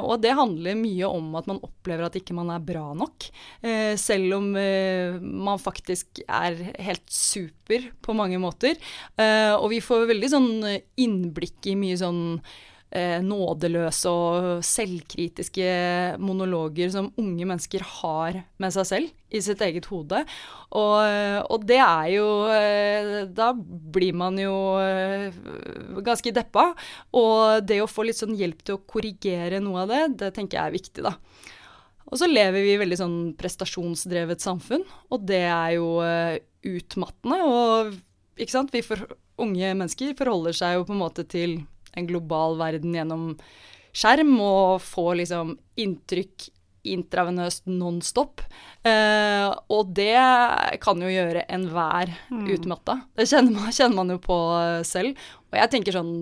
og 0.00 0.20
det 0.22 0.32
handler 0.36 0.78
mye 0.78 1.08
om 1.08 1.34
at 1.38 1.48
man 1.50 1.60
opplever 1.64 2.06
at 2.06 2.16
ikke 2.18 2.36
man 2.36 2.50
er 2.52 2.62
bra 2.64 2.84
nok. 2.96 3.28
selv 4.00 4.36
om 4.38 4.48
man 4.52 5.60
faktisk 5.62 6.20
er 6.26 6.56
helt 6.86 7.04
super 7.12 7.88
på 8.02 8.16
mange 8.16 8.38
måter. 8.42 8.78
og 9.18 9.68
vi 9.72 9.82
får 9.84 10.08
veldig 10.12 10.30
sånn 10.32 10.50
innblikk 11.02 11.70
i 11.72 11.76
mye 11.78 11.98
sånn 12.00 12.22
eh, 12.96 13.18
nådeløse 13.24 14.10
og 14.10 14.64
selvkritiske 14.64 15.68
monologer 16.22 16.90
som 16.94 17.10
unge 17.20 17.48
mennesker 17.48 17.84
har 18.00 18.40
med 18.62 18.74
seg 18.74 18.88
selv 18.88 19.34
i 19.36 19.42
sitt 19.44 19.60
eget 19.66 19.88
hode. 19.90 20.22
Og, 20.78 20.96
og 21.52 21.66
det 21.68 21.78
er 21.82 22.08
jo 22.14 22.26
eh, 22.52 23.26
Da 23.36 23.50
blir 23.56 24.16
man 24.16 24.38
jo 24.40 24.54
eh, 24.80 25.34
ganske 26.06 26.32
deppa. 26.34 26.70
Og 27.16 27.66
det 27.66 27.82
å 27.82 27.90
få 27.90 28.06
litt 28.06 28.20
sånn 28.20 28.36
hjelp 28.38 28.64
til 28.64 28.78
å 28.78 28.84
korrigere 28.88 29.60
noe 29.62 29.84
av 29.84 29.92
det, 29.92 30.02
det 30.24 30.32
tenker 30.36 30.60
jeg 30.60 30.64
er 30.64 30.78
viktig, 30.78 31.06
da. 31.06 31.16
Og 32.06 32.20
så 32.20 32.28
lever 32.30 32.62
vi 32.62 32.74
i 32.76 32.80
veldig 32.80 32.98
sånn 33.00 33.16
prestasjonsdrevet 33.38 34.42
samfunn, 34.42 34.84
og 35.10 35.24
det 35.26 35.42
er 35.42 35.72
jo 35.74 35.88
uh, 35.98 36.36
utmattende. 36.62 37.38
Og 37.42 37.96
ikke 38.38 38.54
sant, 38.54 38.70
vi 38.70 38.84
for, 38.86 39.02
unge 39.42 39.72
mennesker 39.72 40.14
forholder 40.18 40.54
seg 40.54 40.76
jo 40.76 40.84
på 40.86 40.94
en 40.94 41.02
måte 41.02 41.26
til 41.26 41.58
en 41.96 42.08
global 42.08 42.58
verden 42.60 42.94
gjennom 42.96 43.30
skjerm 43.96 44.36
og 44.44 44.84
få 44.84 45.14
liksom 45.22 45.56
inntrykk 45.80 46.50
intravenøst 46.86 47.66
nonstop. 47.66 48.42
Eh, 48.86 49.46
og 49.72 49.92
det 49.96 50.14
kan 50.82 51.00
jo 51.02 51.10
gjøre 51.10 51.46
enhver 51.52 52.12
mm. 52.30 52.46
utmatta. 52.54 53.00
Det 53.18 53.28
kjenner 53.30 53.56
man, 53.56 53.74
kjenner 53.74 53.98
man, 53.98 54.14
jo 54.14 54.20
på 54.22 54.38
selv. 54.86 55.18
Og 55.50 55.58
jeg 55.60 55.72
tenker 55.72 55.96
sånn, 55.96 56.14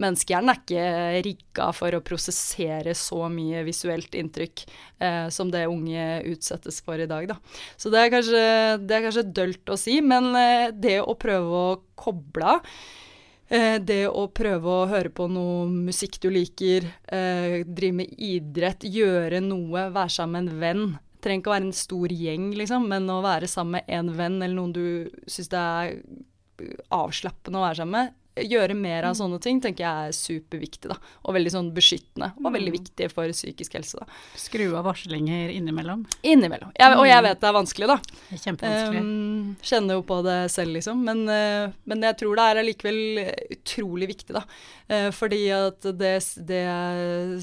menneskehjernen 0.00 0.52
er 0.52 0.60
ikke 0.60 1.22
rigga 1.26 1.70
for 1.76 1.96
å 1.96 2.02
prosessere 2.04 2.96
så 2.96 3.26
mye 3.32 3.64
visuelt 3.66 4.16
inntrykk 4.16 4.66
eh, 4.66 5.26
som 5.32 5.52
det 5.52 5.66
unge 5.70 6.06
utsettes 6.32 6.82
for 6.84 7.00
i 7.00 7.08
dag, 7.10 7.28
da. 7.32 7.40
Så 7.80 7.92
det 7.92 8.04
er 8.04 8.12
kanskje, 8.14 8.44
det 8.84 8.98
er 8.98 9.08
kanskje 9.08 9.26
dølt 9.36 9.72
å 9.72 9.80
si, 9.80 9.98
men 10.04 10.30
eh, 10.38 10.70
det 10.72 11.00
å 11.02 11.18
prøve 11.18 11.66
å 11.66 11.80
koble 11.96 12.56
av 12.56 12.62
Eh, 12.64 13.04
det 13.48 14.02
å 14.10 14.26
prøve 14.34 14.72
å 14.72 14.86
høre 14.90 15.12
på 15.14 15.28
noe 15.30 15.66
musikk 15.70 16.18
du 16.22 16.30
liker, 16.34 16.88
eh, 17.06 17.62
drive 17.62 17.94
med 18.02 18.14
idrett, 18.18 18.82
gjøre 18.82 19.40
noe, 19.44 19.86
være 19.94 20.10
sammen 20.10 20.48
med 20.48 20.54
en 20.54 20.60
venn. 20.60 20.86
Det 21.16 21.22
trenger 21.22 21.42
ikke 21.42 21.52
å 21.52 21.56
være 21.56 21.68
en 21.68 21.72
stor 21.72 22.08
gjeng, 22.08 22.48
liksom, 22.58 22.88
men 22.88 23.06
å 23.10 23.22
være 23.22 23.46
sammen 23.50 23.78
med 23.78 23.84
en 23.88 24.12
venn 24.18 24.42
eller 24.42 24.54
noen 24.54 24.74
du 24.74 25.10
syns 25.26 25.50
det 25.52 25.62
er 25.62 25.96
avslappende 26.90 27.60
å 27.60 27.66
være 27.68 27.80
sammen 27.82 28.00
med, 28.00 28.14
gjøre 28.36 28.74
mer 28.76 29.06
av 29.06 29.14
mm. 29.14 29.18
sånne 29.18 29.38
ting 29.42 29.60
tenker 29.64 29.84
jeg 29.84 30.08
er 30.08 30.16
superviktig. 30.16 30.90
da, 30.92 30.96
Og 31.24 31.36
veldig 31.36 31.52
sånn 31.54 31.70
beskyttende, 31.76 32.30
og 32.42 32.52
veldig 32.52 32.72
mm. 32.72 32.76
viktig 32.76 33.08
for 33.12 33.32
psykisk 33.32 33.76
helse. 33.78 34.00
da. 34.02 34.20
Skru 34.40 34.66
av 34.76 34.86
varslinger 34.88 35.52
innimellom? 35.54 36.04
Innimellom. 36.26 36.72
Jeg, 36.76 36.96
og 36.98 37.08
jeg 37.08 37.22
mm. 37.22 37.28
vet 37.28 37.42
det 37.42 37.50
er 37.50 37.56
vanskelig, 37.56 37.90
da. 37.92 37.98
Det 38.18 38.36
er 38.36 38.42
kjempevanskelig. 38.44 39.02
Um, 39.02 39.50
kjenner 39.70 40.00
jo 40.00 40.06
på 40.10 40.20
det 40.26 40.38
selv, 40.52 40.76
liksom. 40.76 41.04
Men, 41.08 41.22
uh, 41.30 41.76
men 41.88 42.08
jeg 42.08 42.18
tror 42.22 42.38
det 42.38 42.46
er 42.46 42.62
allikevel 42.62 43.00
utrolig 43.56 44.10
viktig, 44.12 44.36
da. 44.36 44.44
Uh, 44.90 45.10
fordi 45.16 45.42
at 45.56 45.90
det, 46.00 46.16
det 46.48 46.64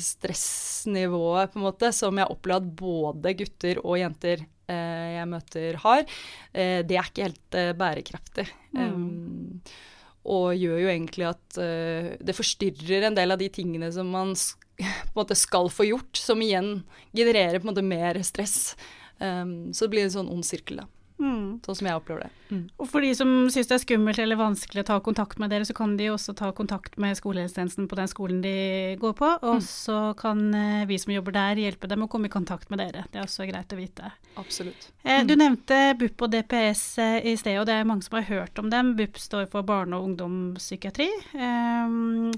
stressnivået, 0.03 1.53
på 1.53 1.61
en 1.61 1.69
måte, 1.69 1.93
som 1.95 2.21
jeg 2.21 2.29
opplever 2.29 2.61
at 2.61 2.75
både 2.83 3.37
gutter 3.39 3.81
og 3.81 3.97
jenter 4.01 4.45
uh, 4.45 5.09
jeg 5.17 5.31
møter 5.31 5.81
har, 5.83 6.05
det 6.53 6.93
er 6.93 7.07
ikke 7.09 7.25
helt 7.25 7.57
bærekraftig. 7.79 8.45
Mm. 8.77 8.93
Um, 8.93 9.89
og 10.23 10.55
gjør 10.55 10.81
jo 10.83 10.89
egentlig 10.91 11.27
at 11.27 11.59
uh, 11.59 12.13
det 12.23 12.35
forstyrrer 12.37 13.09
en 13.09 13.17
del 13.17 13.35
av 13.35 13.41
de 13.41 13.49
tingene 13.51 13.91
som 13.93 14.09
man 14.13 14.33
på 14.77 14.83
en 14.83 15.19
måte 15.19 15.37
skal 15.37 15.69
få 15.71 15.87
gjort, 15.89 16.17
som 16.17 16.41
igjen 16.41 16.83
genererer 17.15 17.59
på 17.59 17.67
en 17.67 17.73
måte 17.73 17.85
mer 17.85 18.19
stress. 18.25 18.73
Um, 19.19 19.73
så 19.73 19.85
det 19.85 19.93
blir 19.93 20.07
en 20.07 20.15
sånn 20.17 20.31
ond 20.31 20.47
sirkel, 20.47 20.83
da. 20.83 20.89
Mm. 21.21 21.59
Sånn 21.65 21.77
som 21.77 21.87
jeg 21.87 21.99
opplever 21.99 22.25
det. 22.25 22.31
Mm. 22.49 22.63
Og 22.81 22.89
for 22.89 23.05
de 23.05 23.11
som 23.17 23.29
syns 23.53 23.69
det 23.69 23.75
er 23.75 23.81
skummelt 23.83 24.19
eller 24.21 24.39
vanskelig 24.39 24.83
å 24.83 24.87
ta 24.87 24.97
kontakt 25.05 25.39
med 25.41 25.53
dere, 25.53 25.67
så 25.67 25.75
kan 25.77 25.95
de 25.99 26.09
også 26.13 26.35
ta 26.37 26.49
kontakt 26.55 26.97
med 27.01 27.17
skolehelsetjenesten 27.17 27.87
på 27.89 27.99
den 27.99 28.11
skolen 28.11 28.41
de 28.43 28.55
går 29.01 29.15
på, 29.19 29.29
og 29.41 29.61
mm. 29.61 29.63
så 29.67 29.99
kan 30.19 30.43
eh, 30.57 30.83
vi 30.89 30.99
som 31.01 31.13
jobber 31.15 31.35
der 31.37 31.61
hjelpe 31.63 31.89
dem 31.91 32.05
å 32.05 32.09
komme 32.11 32.29
i 32.29 32.33
kontakt 32.33 32.73
med 32.73 32.81
dere. 32.83 33.05
Det 33.11 33.21
er 33.21 33.27
også 33.27 33.47
greit 33.49 33.73
å 33.73 33.79
vite. 33.79 34.11
Absolutt. 34.41 34.89
Eh, 35.03 35.23
du 35.27 35.35
mm. 35.35 35.39
nevnte 35.45 35.79
BUP 35.99 36.25
og 36.25 36.33
DPS 36.33 36.83
eh, 37.03 37.17
i 37.33 37.37
sted, 37.39 37.59
og 37.61 37.69
det 37.69 37.77
er 37.77 37.89
mange 37.89 38.05
som 38.05 38.19
har 38.19 38.29
hørt 38.29 38.59
om 38.61 38.69
dem. 38.73 38.95
BUP 38.99 39.21
står 39.21 39.49
for 39.53 39.65
barne- 39.67 39.97
og 39.97 40.11
ungdomspsykiatri. 40.11 41.09
Um, 41.37 42.31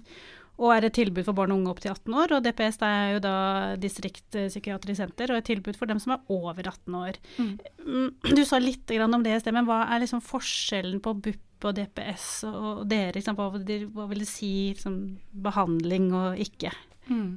og 0.56 0.72
er 0.72 0.88
et 0.88 0.96
tilbud 0.96 1.26
for 1.28 1.36
barn 1.36 1.52
og 1.52 1.60
unge 1.60 1.72
opp 1.74 1.82
til 1.84 1.92
18 1.92 2.16
år. 2.22 2.34
Og 2.38 2.46
DPS 2.46 2.80
er 2.88 3.16
jo 3.16 3.22
da 3.24 3.36
distriktspsykiatrisk 3.82 5.02
senter 5.02 5.34
og 5.34 5.42
et 5.42 5.50
tilbud 5.50 5.76
for 5.80 5.92
dem 5.92 6.00
som 6.02 6.16
er 6.16 6.32
over 6.32 6.62
18 6.64 7.00
år. 7.02 7.20
Mm. 7.38 7.52
mm. 7.84 8.10
Du 8.38 8.44
sa 8.48 8.62
litt 8.62 8.96
om 8.96 9.26
det 9.26 9.36
i 9.36 9.42
sted, 9.44 9.56
men 9.56 9.68
hva 9.68 9.84
er 9.90 10.04
liksom 10.04 10.24
forskjellen 10.24 11.02
på 11.04 11.16
BUP 11.28 11.68
og 11.68 11.76
DPS 11.78 12.30
og 12.50 12.86
dere? 12.92 13.16
Liksom, 13.18 13.38
hva, 13.40 13.52
vil 13.52 14.24
det 14.24 14.30
si 14.30 14.54
liksom, 14.74 15.00
behandling 15.46 16.12
og 16.16 16.42
ikke 16.42 16.72
mm. 17.10 17.36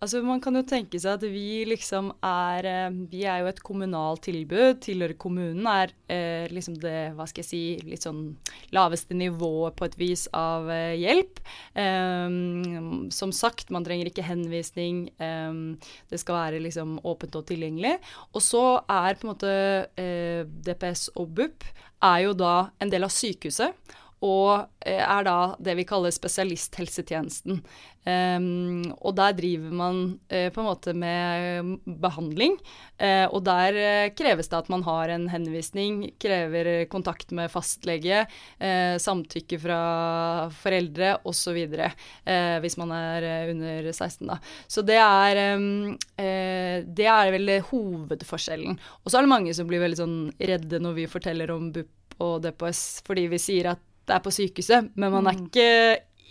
Altså 0.00 0.22
Man 0.24 0.40
kan 0.40 0.56
jo 0.56 0.62
tenke 0.64 0.96
seg 0.96 1.18
at 1.18 1.24
vi 1.28 1.60
liksom 1.68 2.06
er 2.24 2.66
eh, 2.68 2.94
Vi 3.12 3.26
er 3.28 3.42
jo 3.42 3.50
et 3.50 3.60
kommunalt 3.64 4.22
tilbud. 4.24 4.78
Tilhører 4.86 5.16
kommunen. 5.20 5.66
Er 5.68 5.92
eh, 6.08 6.48
liksom 6.48 6.78
det 6.80 7.12
hva 7.18 7.26
skal 7.28 7.44
jeg 7.44 7.50
si, 7.50 7.62
litt 7.84 8.06
sånn 8.06 8.22
laveste 8.72 9.16
nivået 9.16 9.76
på 9.76 9.88
et 9.90 9.98
vis 10.00 10.24
av 10.36 10.70
eh, 10.72 10.96
hjelp. 11.02 11.42
Um, 11.76 13.10
som 13.12 13.34
sagt, 13.36 13.68
man 13.74 13.84
trenger 13.84 14.08
ikke 14.08 14.24
henvisning. 14.24 15.10
Um, 15.20 15.76
det 16.08 16.22
skal 16.22 16.38
være 16.38 16.64
liksom 16.64 16.96
åpent 17.04 17.36
og 17.36 17.44
tilgjengelig. 17.52 17.98
Og 18.32 18.44
så 18.44 18.64
er 18.88 19.20
på 19.20 19.28
en 19.28 19.34
måte 19.34 19.54
eh, 20.00 20.48
DPS 20.48 21.10
og 21.20 21.36
BUP 21.36 21.68
er 22.00 22.22
jo 22.24 22.32
da 22.32 22.70
en 22.80 22.92
del 22.92 23.04
av 23.04 23.12
sykehuset 23.12 23.76
og 24.20 24.66
eh, 24.84 25.00
er 25.00 25.24
da 25.24 25.38
det 25.62 25.78
vi 25.78 25.86
kaller 25.88 26.12
spesialisthelsetjenesten. 26.12 27.62
Um, 28.00 28.80
og 29.04 29.12
der 29.18 29.34
driver 29.36 29.72
man 29.76 29.98
uh, 30.32 30.48
på 30.48 30.62
en 30.62 30.66
måte 30.66 30.94
med 30.96 31.70
behandling. 32.00 32.54
Uh, 33.00 33.26
og 33.28 33.42
der 33.44 33.76
uh, 33.76 34.12
kreves 34.16 34.48
det 34.48 34.56
at 34.56 34.70
man 34.72 34.84
har 34.86 35.12
en 35.12 35.26
henvisning, 35.32 36.02
krever 36.20 36.70
kontakt 36.92 37.32
med 37.36 37.52
fastlege, 37.52 38.24
samtykke 39.00 39.58
fra 39.60 39.80
foreldre 40.60 41.14
osv. 41.28 41.58
Uh, 41.76 42.56
hvis 42.64 42.76
man 42.80 42.92
er 42.96 43.28
under 43.52 43.90
16, 43.92 44.26
da. 44.28 44.40
Så 44.68 44.84
det 44.86 44.98
er, 45.00 45.40
um, 45.56 45.96
det 46.16 47.08
er 47.08 47.32
vel 47.36 47.56
hovedforskjellen. 47.70 48.76
Og 49.04 49.10
så 49.10 49.18
er 49.18 49.24
det 49.24 49.32
mange 49.32 49.56
som 49.56 49.68
blir 49.68 49.84
veldig 49.84 50.00
sånn 50.00 50.20
redde 50.36 50.80
når 50.82 50.98
vi 51.02 51.08
forteller 51.10 51.52
om 51.54 51.70
BUP 51.72 52.20
og 52.20 52.42
DPS, 52.44 53.00
fordi 53.06 53.28
vi 53.32 53.40
sier 53.40 53.72
at 53.72 53.89
det 54.10 54.18
er 54.18 54.24
på 54.24 54.34
sykehuset, 54.34 54.92
men 54.98 55.14
man 55.14 55.30
er 55.30 55.38
mm. 55.38 55.46
ikke 55.46 55.70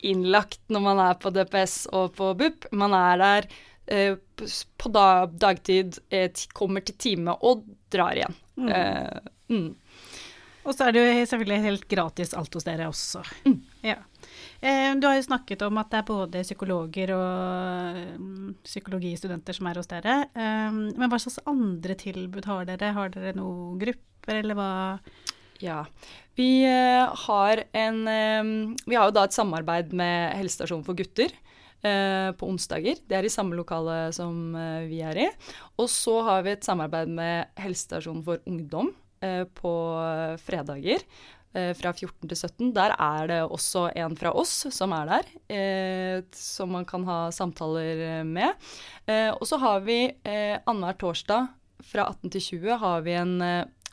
innlagt 0.10 0.62
når 0.72 0.84
man 0.84 1.02
er 1.04 1.18
på 1.20 1.32
DPS 1.36 1.82
og 1.96 2.14
på 2.18 2.34
BUP. 2.40 2.70
Man 2.76 2.96
er 2.96 3.20
der 3.24 3.50
eh, 3.90 4.16
på 4.80 4.92
dag, 4.94 5.34
dagtid, 5.40 6.00
eh, 6.14 6.30
kommer 6.56 6.86
til 6.86 6.98
time 7.00 7.36
og 7.40 7.66
drar 7.92 8.20
igjen. 8.20 8.38
Mm. 8.60 8.70
Eh, 8.76 9.30
mm. 9.56 9.70
Og 10.68 10.76
så 10.76 10.86
er 10.86 10.94
det 10.94 11.02
jo 11.02 11.26
selvfølgelig 11.32 11.66
helt 11.66 11.86
gratis 11.90 12.36
alt 12.38 12.54
hos 12.54 12.68
dere 12.68 12.90
også. 12.92 13.24
Mm. 13.48 13.60
Ja. 13.88 13.96
Eh, 14.60 14.92
du 15.00 15.08
har 15.08 15.16
jo 15.18 15.26
snakket 15.26 15.64
om 15.66 15.80
at 15.82 15.90
det 15.90 16.02
er 16.02 16.08
både 16.10 16.44
psykologer 16.44 17.14
og 17.16 18.00
um, 18.20 18.52
psykologistudenter 18.68 19.56
som 19.56 19.70
er 19.72 19.80
hos 19.80 19.90
dere. 19.90 20.18
Um, 20.36 20.82
men 21.00 21.08
hva 21.10 21.20
slags 21.22 21.40
andre 21.50 21.96
tilbud 21.98 22.46
har 22.50 22.68
dere? 22.70 22.92
Har 22.98 23.14
dere 23.16 23.34
noen 23.40 23.80
grupper, 23.82 24.42
eller 24.42 24.60
hva? 24.60 24.72
Ja. 25.60 25.84
Vi 26.40 26.64
uh, 26.64 27.16
har 27.26 27.64
en 27.72 28.08
uh, 28.08 28.76
Vi 28.86 28.96
har 28.96 29.10
jo 29.10 29.16
da 29.16 29.26
et 29.28 29.36
samarbeid 29.36 29.94
med 29.96 30.36
helsestasjonen 30.40 30.86
for 30.88 31.00
gutter. 31.00 31.34
Uh, 31.80 32.36
på 32.36 32.48
onsdager. 32.52 33.00
Det 33.08 33.16
er 33.16 33.24
i 33.24 33.32
samme 33.32 33.56
lokale 33.56 34.10
som 34.16 34.56
vi 34.90 35.00
er 35.00 35.20
i. 35.24 35.28
Og 35.80 35.88
så 35.92 36.18
har 36.28 36.44
vi 36.44 36.52
et 36.56 36.66
samarbeid 36.68 37.12
med 37.16 37.54
helsestasjonen 37.60 38.24
for 38.26 38.42
ungdom 38.50 38.92
på 39.56 39.72
fredager. 40.40 41.02
Fra 41.52 41.92
14 41.92 42.30
til 42.30 42.38
17. 42.38 42.70
Der 42.76 42.94
er 42.94 43.32
det 43.32 43.40
også 43.44 43.90
en 44.00 44.16
fra 44.20 44.32
oss 44.38 44.54
som 44.72 44.94
er 44.96 45.10
der, 45.10 46.22
som 46.36 46.72
man 46.72 46.86
kan 46.88 47.04
ha 47.08 47.18
samtaler 47.36 48.24
med. 48.28 48.56
og 49.10 49.44
så 49.50 49.60
har 49.60 49.84
vi 49.84 49.98
annenhver 50.30 51.00
torsdag 51.04 51.50
fra 51.84 52.08
18 52.14 52.36
til 52.36 52.46
20 52.62 52.80
har 52.84 53.04
vi 53.08 53.18
en 53.18 53.36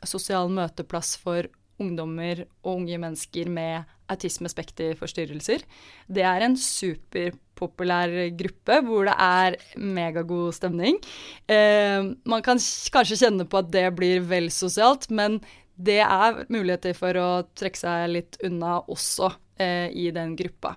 sosial 0.05 0.51
møteplass 0.53 1.15
for 1.21 1.47
ungdommer 1.81 2.43
og 2.63 2.79
unge 2.81 2.97
mennesker 3.01 3.49
med 3.53 3.85
autismespekterforstyrrelser. 4.09 5.61
Det 6.09 6.23
er 6.25 6.45
en 6.45 6.55
superpopulær 6.57 8.15
gruppe 8.39 8.79
hvor 8.87 9.09
det 9.09 9.15
er 9.21 9.57
megagod 9.77 10.55
stemning. 10.57 10.97
Eh, 11.45 12.01
man 12.25 12.45
kan 12.45 12.61
kanskje 12.93 13.19
kjenne 13.21 13.45
på 13.49 13.61
at 13.61 13.69
det 13.73 13.87
blir 13.97 14.25
vel 14.25 14.49
sosialt, 14.53 15.09
men 15.09 15.41
det 15.77 15.99
er 16.01 16.45
muligheter 16.49 16.97
for 16.97 17.19
å 17.21 17.29
trekke 17.57 17.77
seg 17.77 18.09
litt 18.15 18.39
unna 18.47 18.79
også 18.89 19.29
eh, 19.61 19.93
i 19.93 20.09
den 20.15 20.33
gruppa. 20.39 20.75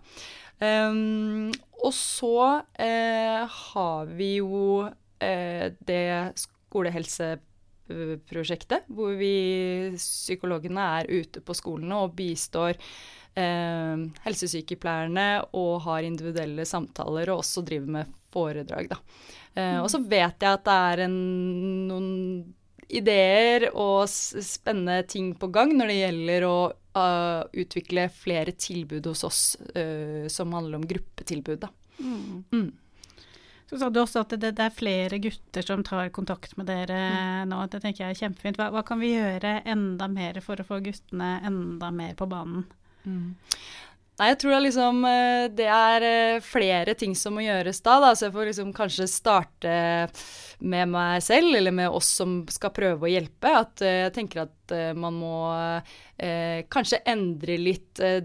Um, 0.60 1.48
og 1.80 1.94
så 1.96 2.60
eh, 2.76 3.46
har 3.48 4.10
vi 4.12 4.34
jo 4.42 4.84
eh, 5.24 5.72
det 5.88 6.36
skolehelse 6.36 7.38
prosjektet, 8.30 8.86
hvor 8.88 9.16
vi 9.18 9.32
psykologene 9.96 10.86
er 11.00 11.10
ute 11.10 11.42
på 11.44 11.56
skolene 11.56 11.98
og 12.04 12.14
bistår 12.18 12.76
eh, 12.76 14.06
helsesykepleierne 14.26 15.28
og 15.58 15.74
har 15.86 16.06
individuelle 16.06 16.66
samtaler 16.68 17.32
og 17.32 17.42
også 17.44 17.64
driver 17.66 17.98
med 17.98 18.16
foredrag. 18.30 18.94
Eh, 19.54 19.78
og 19.80 19.90
så 19.92 20.02
vet 20.04 20.42
jeg 20.42 20.58
at 20.60 20.66
det 20.66 20.78
er 20.92 21.04
en, 21.08 21.20
noen 21.90 22.10
ideer 22.90 23.68
og 23.70 24.08
spennende 24.10 25.02
ting 25.08 25.32
på 25.38 25.50
gang 25.54 25.72
når 25.76 25.90
det 25.90 25.98
gjelder 26.00 26.46
å 26.48 26.56
uh, 26.98 27.42
utvikle 27.62 28.08
flere 28.10 28.54
tilbud 28.58 29.06
hos 29.10 29.22
oss 29.26 29.42
uh, 29.76 30.26
som 30.30 30.56
handler 30.56 30.80
om 30.80 30.86
gruppetilbud. 30.90 31.60
Da. 31.62 31.70
Mm. 32.00 32.44
Mm. 32.50 32.70
Så 33.70 33.78
sa 33.78 33.86
du 33.86 34.00
også 34.02 34.24
at 34.24 34.32
det, 34.34 34.56
det, 34.58 34.64
er 34.66 34.74
flere 34.74 35.20
gutter 35.22 35.62
som 35.62 35.84
tar 35.86 36.08
kontakt 36.10 36.56
med 36.58 36.66
dere 36.66 36.98
mm. 36.98 37.52
nå. 37.52 37.60
Det 37.70 37.78
tenker 37.84 38.02
jeg 38.02 38.16
er 38.16 38.18
kjempefint. 38.24 38.58
Hva, 38.58 38.66
hva, 38.74 38.82
kan 38.86 38.98
vi 38.98 39.12
gjøre 39.12 39.60
enda 39.62 40.08
mer 40.10 40.40
for 40.42 40.58
å 40.58 40.66
få 40.66 40.80
guttene 40.82 41.36
enda 41.46 41.92
mer 41.94 42.16
på 42.18 42.26
banen? 42.30 42.64
Mm. 43.04 43.36
Nei, 44.18 44.26
jeg 44.32 44.40
tror 44.42 44.58
liksom 44.64 45.04
eh, 45.06 45.44
det 45.54 45.68
er 45.70 46.08
eh, 46.08 46.42
flere 46.42 46.96
ting 46.98 47.14
som 47.14 47.38
må 47.38 47.46
gjøres 47.46 47.78
da. 47.86 47.94
da. 48.02 48.10
Så 48.18 48.26
jeg 48.26 48.34
får 48.34 48.50
liksom 48.50 48.74
kanskje 48.74 49.06
starte 49.08 49.76
med 50.60 50.90
meg 50.90 51.22
selv, 51.24 51.54
eller 51.56 51.72
med 51.72 51.94
oss 51.94 52.10
som 52.18 52.40
skal 52.50 52.74
prøve 52.74 53.06
å 53.06 53.12
hjelpe. 53.14 53.54
At 53.62 53.86
eh, 53.86 54.02
jeg 54.08 54.16
tenker 54.18 54.48
at 54.48 54.74
man 54.98 55.14
må 55.22 55.36
eh, 56.18 56.66
kanskje 56.70 57.04
endre 57.08 57.56
litt 57.62 58.02
eh, 58.02 58.18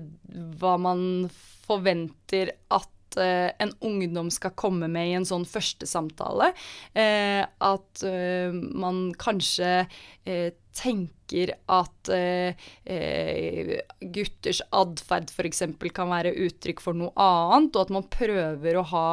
hva 0.57 0.75
man 0.81 1.29
forventer 1.65 2.51
at 2.73 2.89
en 3.21 3.71
ungdom 3.85 4.29
skal 4.33 4.55
komme 4.57 4.89
med 4.91 5.11
i 5.11 5.15
en 5.17 5.27
sånn 5.27 5.47
første 5.47 5.87
samtale. 5.89 6.51
Eh, 6.93 7.41
at 7.45 8.05
eh, 8.07 8.53
man 8.53 9.09
kanskje 9.19 9.85
eh, 10.25 10.51
tenker 10.75 11.53
at 11.71 12.09
eh, 12.13 12.53
eh, 12.85 13.71
gutters 14.13 14.61
atferd 14.75 15.31
f.eks. 15.31 15.63
kan 15.95 16.11
være 16.11 16.33
uttrykk 16.45 16.83
for 16.83 16.97
noe 16.97 17.13
annet, 17.15 17.75
og 17.75 17.85
at 17.85 17.93
man 17.95 18.07
prøver 18.11 18.77
å 18.79 18.85
ha 18.91 19.09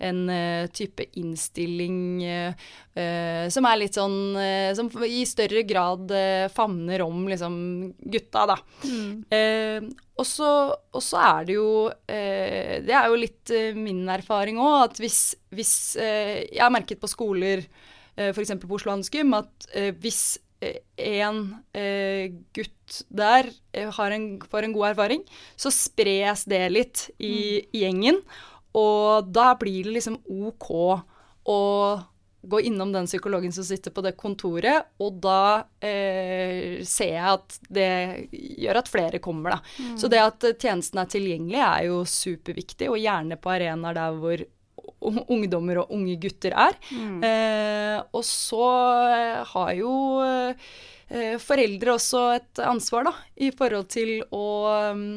en 0.00 0.22
eh, 0.32 0.70
type 0.72 1.04
innstilling 1.20 1.98
eh, 2.24 3.46
som 3.50 3.68
er 3.68 3.80
litt 3.80 3.96
sånn 3.96 4.36
eh, 4.36 4.70
Som 4.76 4.90
i 5.06 5.22
større 5.28 5.62
grad 5.68 6.10
eh, 6.14 6.48
favner 6.52 7.04
om 7.04 7.26
liksom 7.30 7.54
gutta, 8.00 8.46
da. 8.50 8.56
Mm. 8.84 9.90
og 10.20 10.26
så 10.26 11.20
er 11.20 11.46
det 11.48 11.54
jo 11.54 11.70
Det 12.06 12.92
er 12.92 13.06
jo 13.08 13.18
litt 13.18 13.52
min 13.76 14.02
erfaring 14.12 14.58
òg, 14.60 14.90
at 14.90 15.00
hvis, 15.00 15.20
hvis 15.54 15.74
Jeg 16.00 16.60
har 16.60 16.72
merket 16.72 17.00
på 17.00 17.10
skoler, 17.10 17.64
eh, 18.16 18.30
f.eks. 18.34 18.56
på 18.60 18.76
Oslo 18.76 18.94
Handelsgym, 18.94 19.34
at 19.38 19.70
hvis 20.02 20.38
en 20.60 21.40
eh, 21.72 22.32
gutt 22.52 23.00
der 23.08 23.48
har 23.96 24.10
en, 24.12 24.28
får 24.50 24.66
en 24.66 24.74
god 24.74 24.90
erfaring, 24.92 25.24
så 25.56 25.72
spres 25.72 26.44
det 26.50 26.62
litt 26.72 27.08
i, 27.16 27.32
mm. 27.32 27.68
i, 27.72 27.82
gjengen. 27.84 28.22
Og 28.76 29.30
da 29.32 29.52
blir 29.58 29.88
det 29.88 29.96
liksom 29.96 30.20
OK 30.26 30.70
å 31.50 31.60
gå 32.40 32.60
innom 32.64 32.92
den 32.92 33.08
psykologen 33.08 33.52
som 33.52 33.64
sitter 33.64 33.92
på 33.92 34.02
det 34.04 34.14
kontoret, 34.20 34.88
og 35.02 35.18
da 35.20 35.66
eh, 35.84 36.80
ser 36.88 37.12
jeg 37.12 37.34
at 37.34 37.58
det 37.68 37.90
gjør 38.32 38.80
at 38.80 38.88
flere 38.88 39.20
kommer, 39.20 39.58
da. 39.58 39.74
Mm. 39.76 39.98
Så 40.00 40.08
det 40.12 40.22
at 40.24 40.46
tjenesten 40.54 41.02
er 41.02 41.10
tilgjengelig 41.12 41.60
er 41.66 41.84
jo 41.90 42.00
superviktig, 42.08 42.88
og 42.88 43.00
gjerne 43.00 43.36
på 43.40 43.52
arenaer 43.52 43.98
der 43.98 44.16
hvor 44.22 44.46
ungdommer 45.00 45.82
og 45.82 45.94
unge 45.96 46.16
gutter 46.20 46.54
er. 46.54 46.76
Mm. 46.92 47.20
Eh, 47.24 47.98
og 48.12 48.24
så 48.26 48.68
eh, 49.10 49.40
har 49.52 49.72
jo 49.78 49.94
eh, 50.24 51.36
foreldre 51.42 51.96
også 51.96 52.24
et 52.36 52.62
ansvar, 52.64 53.08
da, 53.08 53.14
i 53.40 53.50
forhold 53.56 53.88
til 53.90 54.20
å 54.30 54.46
um, 54.92 55.08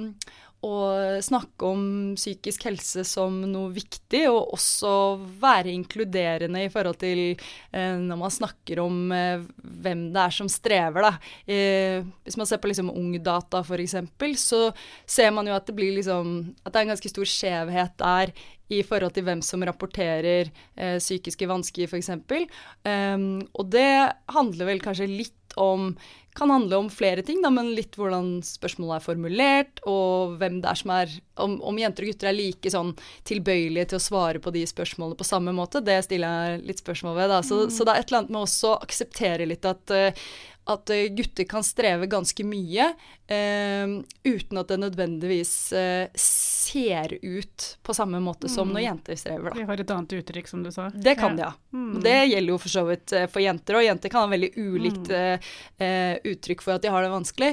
å 0.63 0.75
snakke 1.23 1.67
om 1.67 1.83
psykisk 2.15 2.67
helse 2.69 3.03
som 3.07 3.41
noe 3.51 3.73
viktig, 3.75 4.23
og 4.31 4.53
også 4.55 4.93
være 5.41 5.73
inkluderende 5.73 6.63
i 6.63 6.71
forhold 6.71 7.01
til 7.01 7.23
eh, 7.33 7.97
når 7.99 8.21
man 8.21 8.33
snakker 8.33 8.79
om 8.83 9.11
eh, 9.11 9.43
hvem 9.83 10.07
det 10.15 10.23
er 10.23 10.37
som 10.37 10.51
strever. 10.51 11.09
Eh, 11.45 11.99
hvis 12.23 12.39
man 12.39 12.47
ser 12.49 12.61
på 12.63 12.71
liksom 12.71 12.93
Ungdata 12.93 13.63
f.eks., 13.63 13.97
så 14.39 14.63
ser 15.05 15.33
man 15.35 15.49
jo 15.49 15.55
at 15.55 15.67
det 15.67 15.75
blir 15.75 15.93
liksom 15.97 16.53
At 16.63 16.73
det 16.73 16.79
er 16.79 16.85
en 16.85 16.93
ganske 16.93 17.11
stor 17.11 17.27
skjevhet 17.29 17.95
der 17.99 18.33
i 18.71 18.81
forhold 18.87 19.13
til 19.15 19.25
hvem 19.27 19.41
som 19.45 19.63
rapporterer 19.65 20.49
eh, 20.49 20.97
psykiske 20.97 21.47
vansker, 21.49 21.89
f.eks. 21.89 22.09
Um, 22.15 22.47
ehm, 22.89 23.29
og 23.53 23.69
det 23.73 24.13
handler 24.33 24.71
vel 24.71 24.83
kanskje 24.83 25.09
litt 25.11 25.57
om 25.59 25.91
kan 26.37 26.51
handle 26.53 26.79
om 26.81 26.89
flere 26.93 27.23
ting, 27.25 27.41
da, 27.43 27.51
men 27.53 27.73
litt 27.77 27.97
hvordan 27.99 28.37
spørsmålet 28.45 28.97
er 28.97 29.05
formulert, 29.05 29.83
og 29.89 30.37
hvem 30.41 30.61
det 30.63 30.71
er 30.71 30.81
som 30.83 30.95
er 30.95 31.19
Om, 31.33 31.55
om 31.65 31.77
jenter 31.81 32.05
og 32.05 32.11
gutter 32.11 32.29
er 32.29 32.35
like 32.37 32.69
sånn 32.69 32.91
tilbøyelige 33.25 33.87
til 33.89 33.97
å 33.97 34.03
svare 34.03 34.37
på 34.37 34.51
de 34.53 34.61
spørsmålene 34.69 35.17
på 35.17 35.25
samme 35.25 35.49
måte, 35.57 35.81
det 35.81 35.95
stiller 36.05 36.29
jeg 36.29 36.59
litt 36.67 36.83
spørsmål 36.83 37.15
ved. 37.17 37.31
da. 37.31 37.39
Så, 37.41 37.63
mm. 37.63 37.71
så 37.73 37.87
det 37.87 37.95
er 37.95 38.03
et 38.03 38.11
eller 38.11 38.19
annet 38.19 38.35
med 38.35 38.41
også 38.43 38.69
å 38.69 38.81
akseptere 38.85 39.47
litt 39.49 39.65
at 39.65 39.93
uh, 39.97 40.27
at 40.65 40.89
eh, 40.89 41.09
gutter 41.11 41.43
kan 41.43 41.63
streve 41.63 42.07
ganske 42.07 42.43
mye 42.47 42.85
eh, 43.27 43.93
uten 44.23 44.59
at 44.61 44.69
det 44.71 44.77
nødvendigvis 44.79 45.53
eh, 45.75 46.07
ser 46.19 47.17
ut 47.21 47.67
på 47.83 47.95
samme 47.95 48.19
måte 48.23 48.49
som 48.51 48.71
når 48.71 48.79
mm. 48.79 48.85
jenter 48.85 49.19
strever. 49.19 49.49
Da. 49.49 49.59
De 49.59 49.67
har 49.67 49.83
et 49.83 49.93
annet 49.95 50.15
uttrykk, 50.19 50.47
som 50.47 50.63
du 50.63 50.71
sa. 50.71 50.89
Det 50.93 51.15
kan 51.19 51.35
de, 51.35 51.47
ja. 51.47 51.51
Mm. 51.75 51.99
Det 52.03 52.17
gjelder 52.31 52.53
jo 52.53 52.59
for 52.63 52.75
så 52.75 52.85
vidt 52.87 53.15
eh, 53.15 53.27
for 53.31 53.43
jenter, 53.43 53.79
og 53.79 53.87
jenter 53.87 54.13
kan 54.13 54.25
ha 54.25 54.33
veldig 54.35 54.53
ulikt 54.55 55.11
mm. 55.11 55.11
Eh, 55.13 55.51
eh, 55.85 56.15
uttrykk 56.31 56.63
for 56.63 56.77
at 56.77 56.83
de 56.83 56.91
har 56.93 57.03
det 57.03 57.11
vanskelig. 57.11 57.51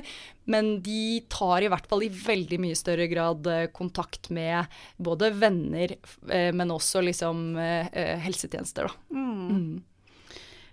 Men 0.51 0.73
de 0.83 1.21
tar 1.31 1.63
i 1.63 1.69
hvert 1.71 1.87
fall 1.91 2.03
i 2.07 2.11
veldig 2.15 2.59
mye 2.63 2.79
større 2.79 3.07
grad 3.11 3.47
kontakt 3.77 4.31
med 4.35 4.67
både 4.99 5.29
venner, 5.39 5.93
men 6.27 6.73
også 6.75 7.05
liksom 7.07 7.55
helsetjenester, 7.55 8.89
da. 8.89 9.15
Mm. 9.15 9.79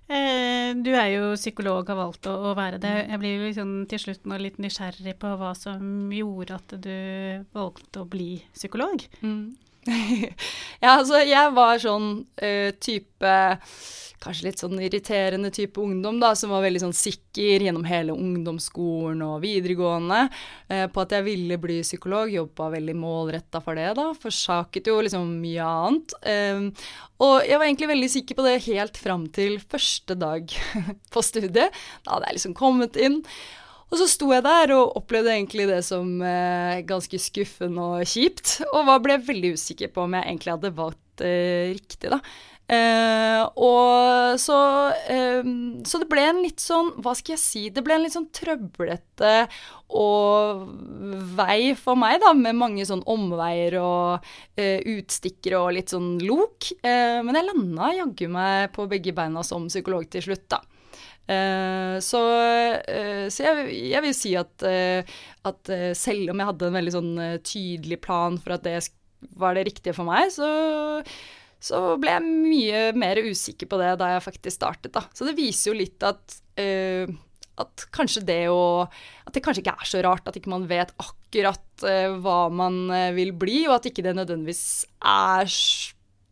Mm. 0.08 0.16
Eh, 0.18 0.72
du 0.84 0.92
er 0.96 1.10
jo 1.14 1.36
psykolog, 1.36 1.88
har 1.88 2.00
valgt 2.00 2.28
å, 2.30 2.34
å 2.50 2.56
være 2.58 2.80
det. 2.84 2.96
Jeg 3.12 3.22
blir 3.22 3.46
liksom 3.46 3.72
til 3.92 4.04
slutt 4.04 4.28
nå 4.28 4.40
litt 4.42 4.60
nysgjerrig 4.64 5.16
på 5.20 5.34
hva 5.40 5.54
som 5.58 6.12
gjorde 6.14 6.60
at 6.60 6.76
du 6.84 6.98
valgte 7.56 8.04
å 8.04 8.10
bli 8.10 8.38
psykolog. 8.56 9.04
Mm. 9.22 9.56
ja, 10.84 10.98
altså 10.98 11.22
jeg 11.24 11.54
var 11.56 11.80
sånn 11.84 12.12
uh, 12.42 12.72
type 12.84 13.38
kanskje 14.24 14.48
litt 14.48 14.62
sånn 14.62 14.80
irriterende 14.82 15.52
type 15.54 15.82
ungdom, 15.82 16.20
da, 16.22 16.32
som 16.38 16.52
var 16.54 16.64
veldig 16.66 16.82
sånn 16.88 16.96
sikker 16.96 17.64
gjennom 17.68 17.86
hele 17.88 18.16
ungdomsskolen 18.18 19.22
og 19.26 19.42
videregående 19.44 20.24
eh, 20.26 20.86
på 20.92 21.04
at 21.04 21.14
jeg 21.18 21.26
ville 21.28 21.60
bli 21.62 21.80
psykolog. 21.86 22.32
Jobba 22.34 22.72
veldig 22.74 22.96
målretta 22.98 23.62
for 23.64 23.78
det, 23.78 23.92
da. 24.00 24.10
Forsaket 24.18 24.90
jo 24.90 24.98
liksom 25.06 25.38
mye 25.44 25.68
annet. 25.68 26.18
Eh, 26.34 26.90
og 27.24 27.36
jeg 27.46 27.62
var 27.62 27.70
egentlig 27.70 27.92
veldig 27.94 28.12
sikker 28.14 28.40
på 28.40 28.48
det 28.48 28.58
helt 28.68 28.98
fram 29.02 29.30
til 29.34 29.60
første 29.62 30.18
dag 30.18 30.58
på 31.14 31.26
studiet. 31.26 31.78
Da 32.04 32.18
hadde 32.18 32.32
jeg 32.32 32.40
liksom 32.40 32.58
kommet 32.58 32.98
inn. 33.00 33.22
Og 33.88 34.02
så 34.02 34.08
sto 34.12 34.34
jeg 34.34 34.44
der 34.44 34.74
og 34.76 34.98
opplevde 35.00 35.32
egentlig 35.32 35.68
det 35.70 35.80
som 35.88 36.20
eh, 36.20 36.84
ganske 36.88 37.20
skuffende 37.24 37.86
og 37.96 38.10
kjipt. 38.10 38.58
Og 38.74 38.92
ble 39.06 39.20
veldig 39.24 39.54
usikker 39.56 39.94
på 39.96 40.04
om 40.04 40.18
jeg 40.18 40.28
egentlig 40.28 40.56
hadde 40.58 40.76
valgt 40.76 41.24
eh, 41.24 41.72
riktig, 41.72 42.12
da. 42.12 42.20
Eh, 42.68 43.42
og 43.64 44.36
så 44.44 44.58
eh, 45.08 45.46
Så 45.88 46.02
det 46.02 46.08
ble 46.12 46.26
en 46.28 46.42
litt 46.44 46.60
sånn 46.60 46.90
Hva 47.00 47.14
skal 47.16 47.38
jeg 47.38 47.40
si? 47.40 47.62
Det 47.72 47.80
ble 47.80 47.96
en 47.96 48.04
litt 48.04 48.12
sånn 48.12 48.26
trøblete 48.36 49.46
og 49.88 50.66
vei 51.38 51.72
for 51.80 51.96
meg, 51.96 52.18
da, 52.20 52.34
med 52.36 52.58
mange 52.60 52.84
sånn 52.84 53.06
omveier 53.08 53.78
og 53.80 54.26
eh, 54.60 54.84
utstikkere 54.98 55.62
og 55.62 55.78
litt 55.78 55.94
sånn 55.96 56.18
lok. 56.28 56.74
Eh, 56.84 57.24
men 57.24 57.40
jeg 57.40 57.48
landa 57.48 57.94
jaggu 57.96 58.28
meg 58.34 58.74
på 58.76 58.90
begge 58.92 59.16
beina 59.16 59.46
som 59.48 59.70
psykolog 59.72 60.10
til 60.12 60.26
slutt, 60.28 60.44
da. 60.52 60.60
Uh, 61.28 62.00
så, 62.00 62.22
uh, 62.88 63.26
så 63.28 63.44
jeg, 63.44 63.64
jeg, 63.92 64.04
vil 64.06 64.14
si 64.16 64.32
at, 64.40 64.64
uh, 64.64 65.18
at 65.50 65.72
selv 66.00 66.32
om 66.32 66.40
jeg 66.40 66.50
hadde 66.52 66.70
en 66.70 66.78
veldig 66.80 66.94
sånn 66.96 67.12
tydelig 67.44 68.00
plan 68.04 68.38
for 68.40 68.56
at 68.56 68.64
det 68.64 68.78
var 69.36 69.58
det 69.58 69.66
riktige 69.68 69.96
for 69.98 70.08
meg, 70.08 70.30
så, 70.32 70.48
så 71.60 71.82
ble 72.00 72.14
jeg 72.14 72.28
mye 72.28 72.82
mer 72.96 73.20
usikker 73.26 73.70
på 73.70 73.80
det 73.82 73.96
da 74.00 74.14
jeg 74.14 74.26
faktisk 74.28 74.60
startet. 74.60 74.94
Da. 74.96 75.08
Så 75.16 75.28
det 75.28 75.36
viser 75.40 75.72
jo 75.72 75.80
litt 75.80 76.04
at, 76.06 76.38
at 76.58 77.86
kanskje 77.96 78.22
det 78.28 78.44
å 78.54 78.86
At 78.86 79.34
det 79.34 79.42
kanskje 79.46 79.64
ikke 79.64 79.74
er 79.74 79.90
så 79.90 80.04
rart 80.06 80.30
at 80.30 80.38
ikke 80.38 80.54
man 80.54 80.68
vet 80.70 80.94
akkurat 81.02 81.88
hva 82.22 82.40
man 82.54 82.86
vil 83.18 83.34
bli, 83.34 83.64
og 83.66 83.80
at 83.80 83.90
ikke 83.90 84.06
det 84.06 84.14
nødvendigvis 84.20 84.86
er 85.02 85.50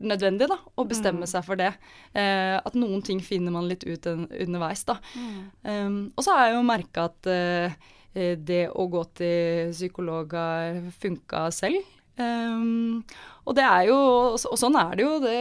nødvendig 0.04 0.50
da, 0.52 0.58
å 0.76 0.86
bestemme 0.88 1.24
mm. 1.24 1.32
seg 1.32 1.46
for 1.48 1.60
det. 1.60 1.72
Eh, 2.18 2.56
at 2.60 2.78
noen 2.78 3.04
ting 3.06 3.22
finner 3.24 3.54
man 3.56 3.68
litt 3.70 3.86
ut 3.88 4.08
en, 4.12 4.26
underveis. 4.28 4.84
da. 4.88 4.98
Mm. 5.16 5.38
Um, 5.64 6.00
og 6.16 6.26
så 6.26 6.36
har 6.36 6.50
jeg 6.50 6.58
jo 6.58 6.66
merka 6.68 7.08
at 7.12 7.30
uh, 7.32 7.92
det 8.16 8.64
å 8.72 8.88
gå 8.92 9.04
til 9.20 9.72
psykolog 9.76 10.36
har 10.36 10.82
funka 11.00 11.48
selv. 11.56 11.94
Um, 12.16 13.04
og 13.44 13.58
det 13.58 13.64
er 13.68 13.90
jo, 13.90 13.98
og 14.36 14.60
sånn 14.60 14.78
er 14.80 14.94
det 14.96 15.04
jo, 15.04 15.16
det, 15.24 15.40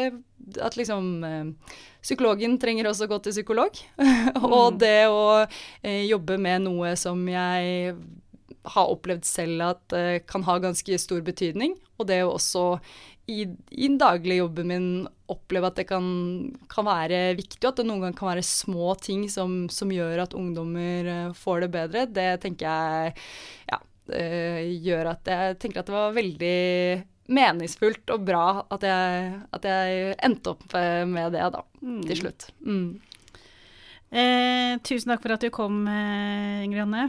at 0.63 0.79
liksom 0.79 1.11
uh, 1.23 1.77
Psykologen 2.05 2.59
trenger 2.61 2.91
også 2.91 3.07
å 3.07 3.13
gå 3.15 3.19
til 3.25 3.33
psykolog. 3.33 3.79
og 4.43 4.75
mm. 4.75 4.81
det 4.83 4.99
å 5.09 5.23
uh, 5.47 6.03
jobbe 6.05 6.37
med 6.37 6.67
noe 6.67 6.93
som 7.01 7.23
jeg 7.31 7.95
har 8.75 8.91
opplevd 8.93 9.25
selv 9.29 9.65
at 9.71 9.97
uh, 9.97 10.19
kan 10.29 10.45
ha 10.45 10.59
ganske 10.61 10.99
stor 11.01 11.25
betydning, 11.25 11.79
og 11.97 12.11
det 12.11 12.21
å 12.25 12.35
også 12.35 12.67
i, 13.27 13.45
i 13.71 13.89
den 13.89 13.99
daglige 13.99 14.43
jobben 14.43 14.69
min 14.69 14.89
oppleve 15.33 15.71
at 15.71 15.79
det 15.81 15.87
kan, 15.89 16.05
kan, 16.69 16.85
være 16.85 17.21
viktig, 17.39 17.63
at 17.65 17.81
det 17.81 17.87
noen 17.89 18.03
ganger 18.03 18.19
kan 18.19 18.31
være 18.35 18.45
små 18.45 18.93
ting 19.01 19.25
som, 19.33 19.65
som 19.73 19.93
gjør 19.93 20.27
at 20.27 20.37
ungdommer 20.37 21.09
uh, 21.09 21.33
får 21.39 21.65
det 21.65 21.71
bedre, 21.73 22.05
det 22.13 22.29
tenker 22.45 22.69
jeg 22.69 23.15
ja, 23.71 23.81
uh, 23.81 24.61
gjør 24.85 25.15
at 25.15 25.33
jeg 25.33 25.59
tenker 25.63 25.81
at 25.81 25.89
det 25.89 25.97
var 25.97 26.19
veldig 26.21 26.61
meningsfullt 27.33 28.13
og 28.13 28.29
bra 28.29 28.45
at 28.77 28.85
jeg, 28.85 29.33
at 29.57 29.69
jeg 29.71 30.15
endte 30.29 30.53
opp 30.53 30.67
med 31.09 31.33
det 31.33 31.49
da, 31.55 31.63
mm. 31.81 32.03
til 32.05 32.21
slutt. 32.21 32.51
Mm. 32.61 32.89
Eh, 34.13 34.75
tusen 34.85 35.15
takk 35.15 35.25
for 35.25 35.33
at 35.33 35.43
du 35.43 35.49
kom, 35.49 35.87
Ingrid 35.89 36.85
Anne. 36.85 37.09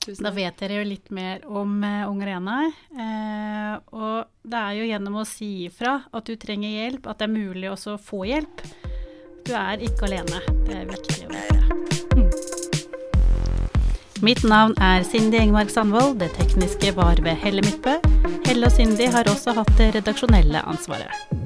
Tusen 0.00 0.24
Da 0.24 0.30
vet 0.32 0.56
dere 0.56 0.78
jo 0.80 0.84
litt 0.88 1.10
mer 1.12 1.42
om 1.44 1.82
uh, 1.84 2.08
Ung 2.08 2.22
Arena. 2.24 2.62
Eh, 2.96 3.74
og 3.92 4.30
det 4.48 4.60
er 4.60 4.78
jo 4.78 4.86
gjennom 4.88 5.18
å 5.20 5.26
si 5.28 5.66
ifra 5.66 5.98
at 6.08 6.30
du 6.30 6.38
trenger 6.40 6.72
hjelp, 6.72 7.10
at 7.10 7.20
det 7.20 7.28
er 7.28 7.34
mulig 7.34 7.68
også 7.68 7.98
å 7.98 8.00
få 8.00 8.22
hjelp. 8.30 8.64
Du 9.44 9.52
er 9.56 9.84
ikke 9.84 10.08
alene. 10.08 10.40
Det 10.64 10.78
er 10.78 10.88
viktig 10.88 11.26
å 11.26 11.34
vite. 11.34 11.60
Mm. 12.16 12.30
Mitt 14.24 14.42
navn 14.44 14.74
er 14.84 15.04
Cindy 15.04 15.40
Engmark 15.40 15.72
Sandvold. 15.72 16.18
Det 16.20 16.32
tekniske 16.36 16.92
var 16.96 17.20
ved 17.24 17.36
Helle 17.44 17.64
Midtbø. 17.64 17.98
Helle 18.48 18.68
og 18.68 18.74
Cindy 18.76 19.08
har 19.12 19.28
også 19.32 19.56
hatt 19.56 19.76
det 19.80 19.94
redaksjonelle 19.96 20.64
ansvaret. 20.68 21.39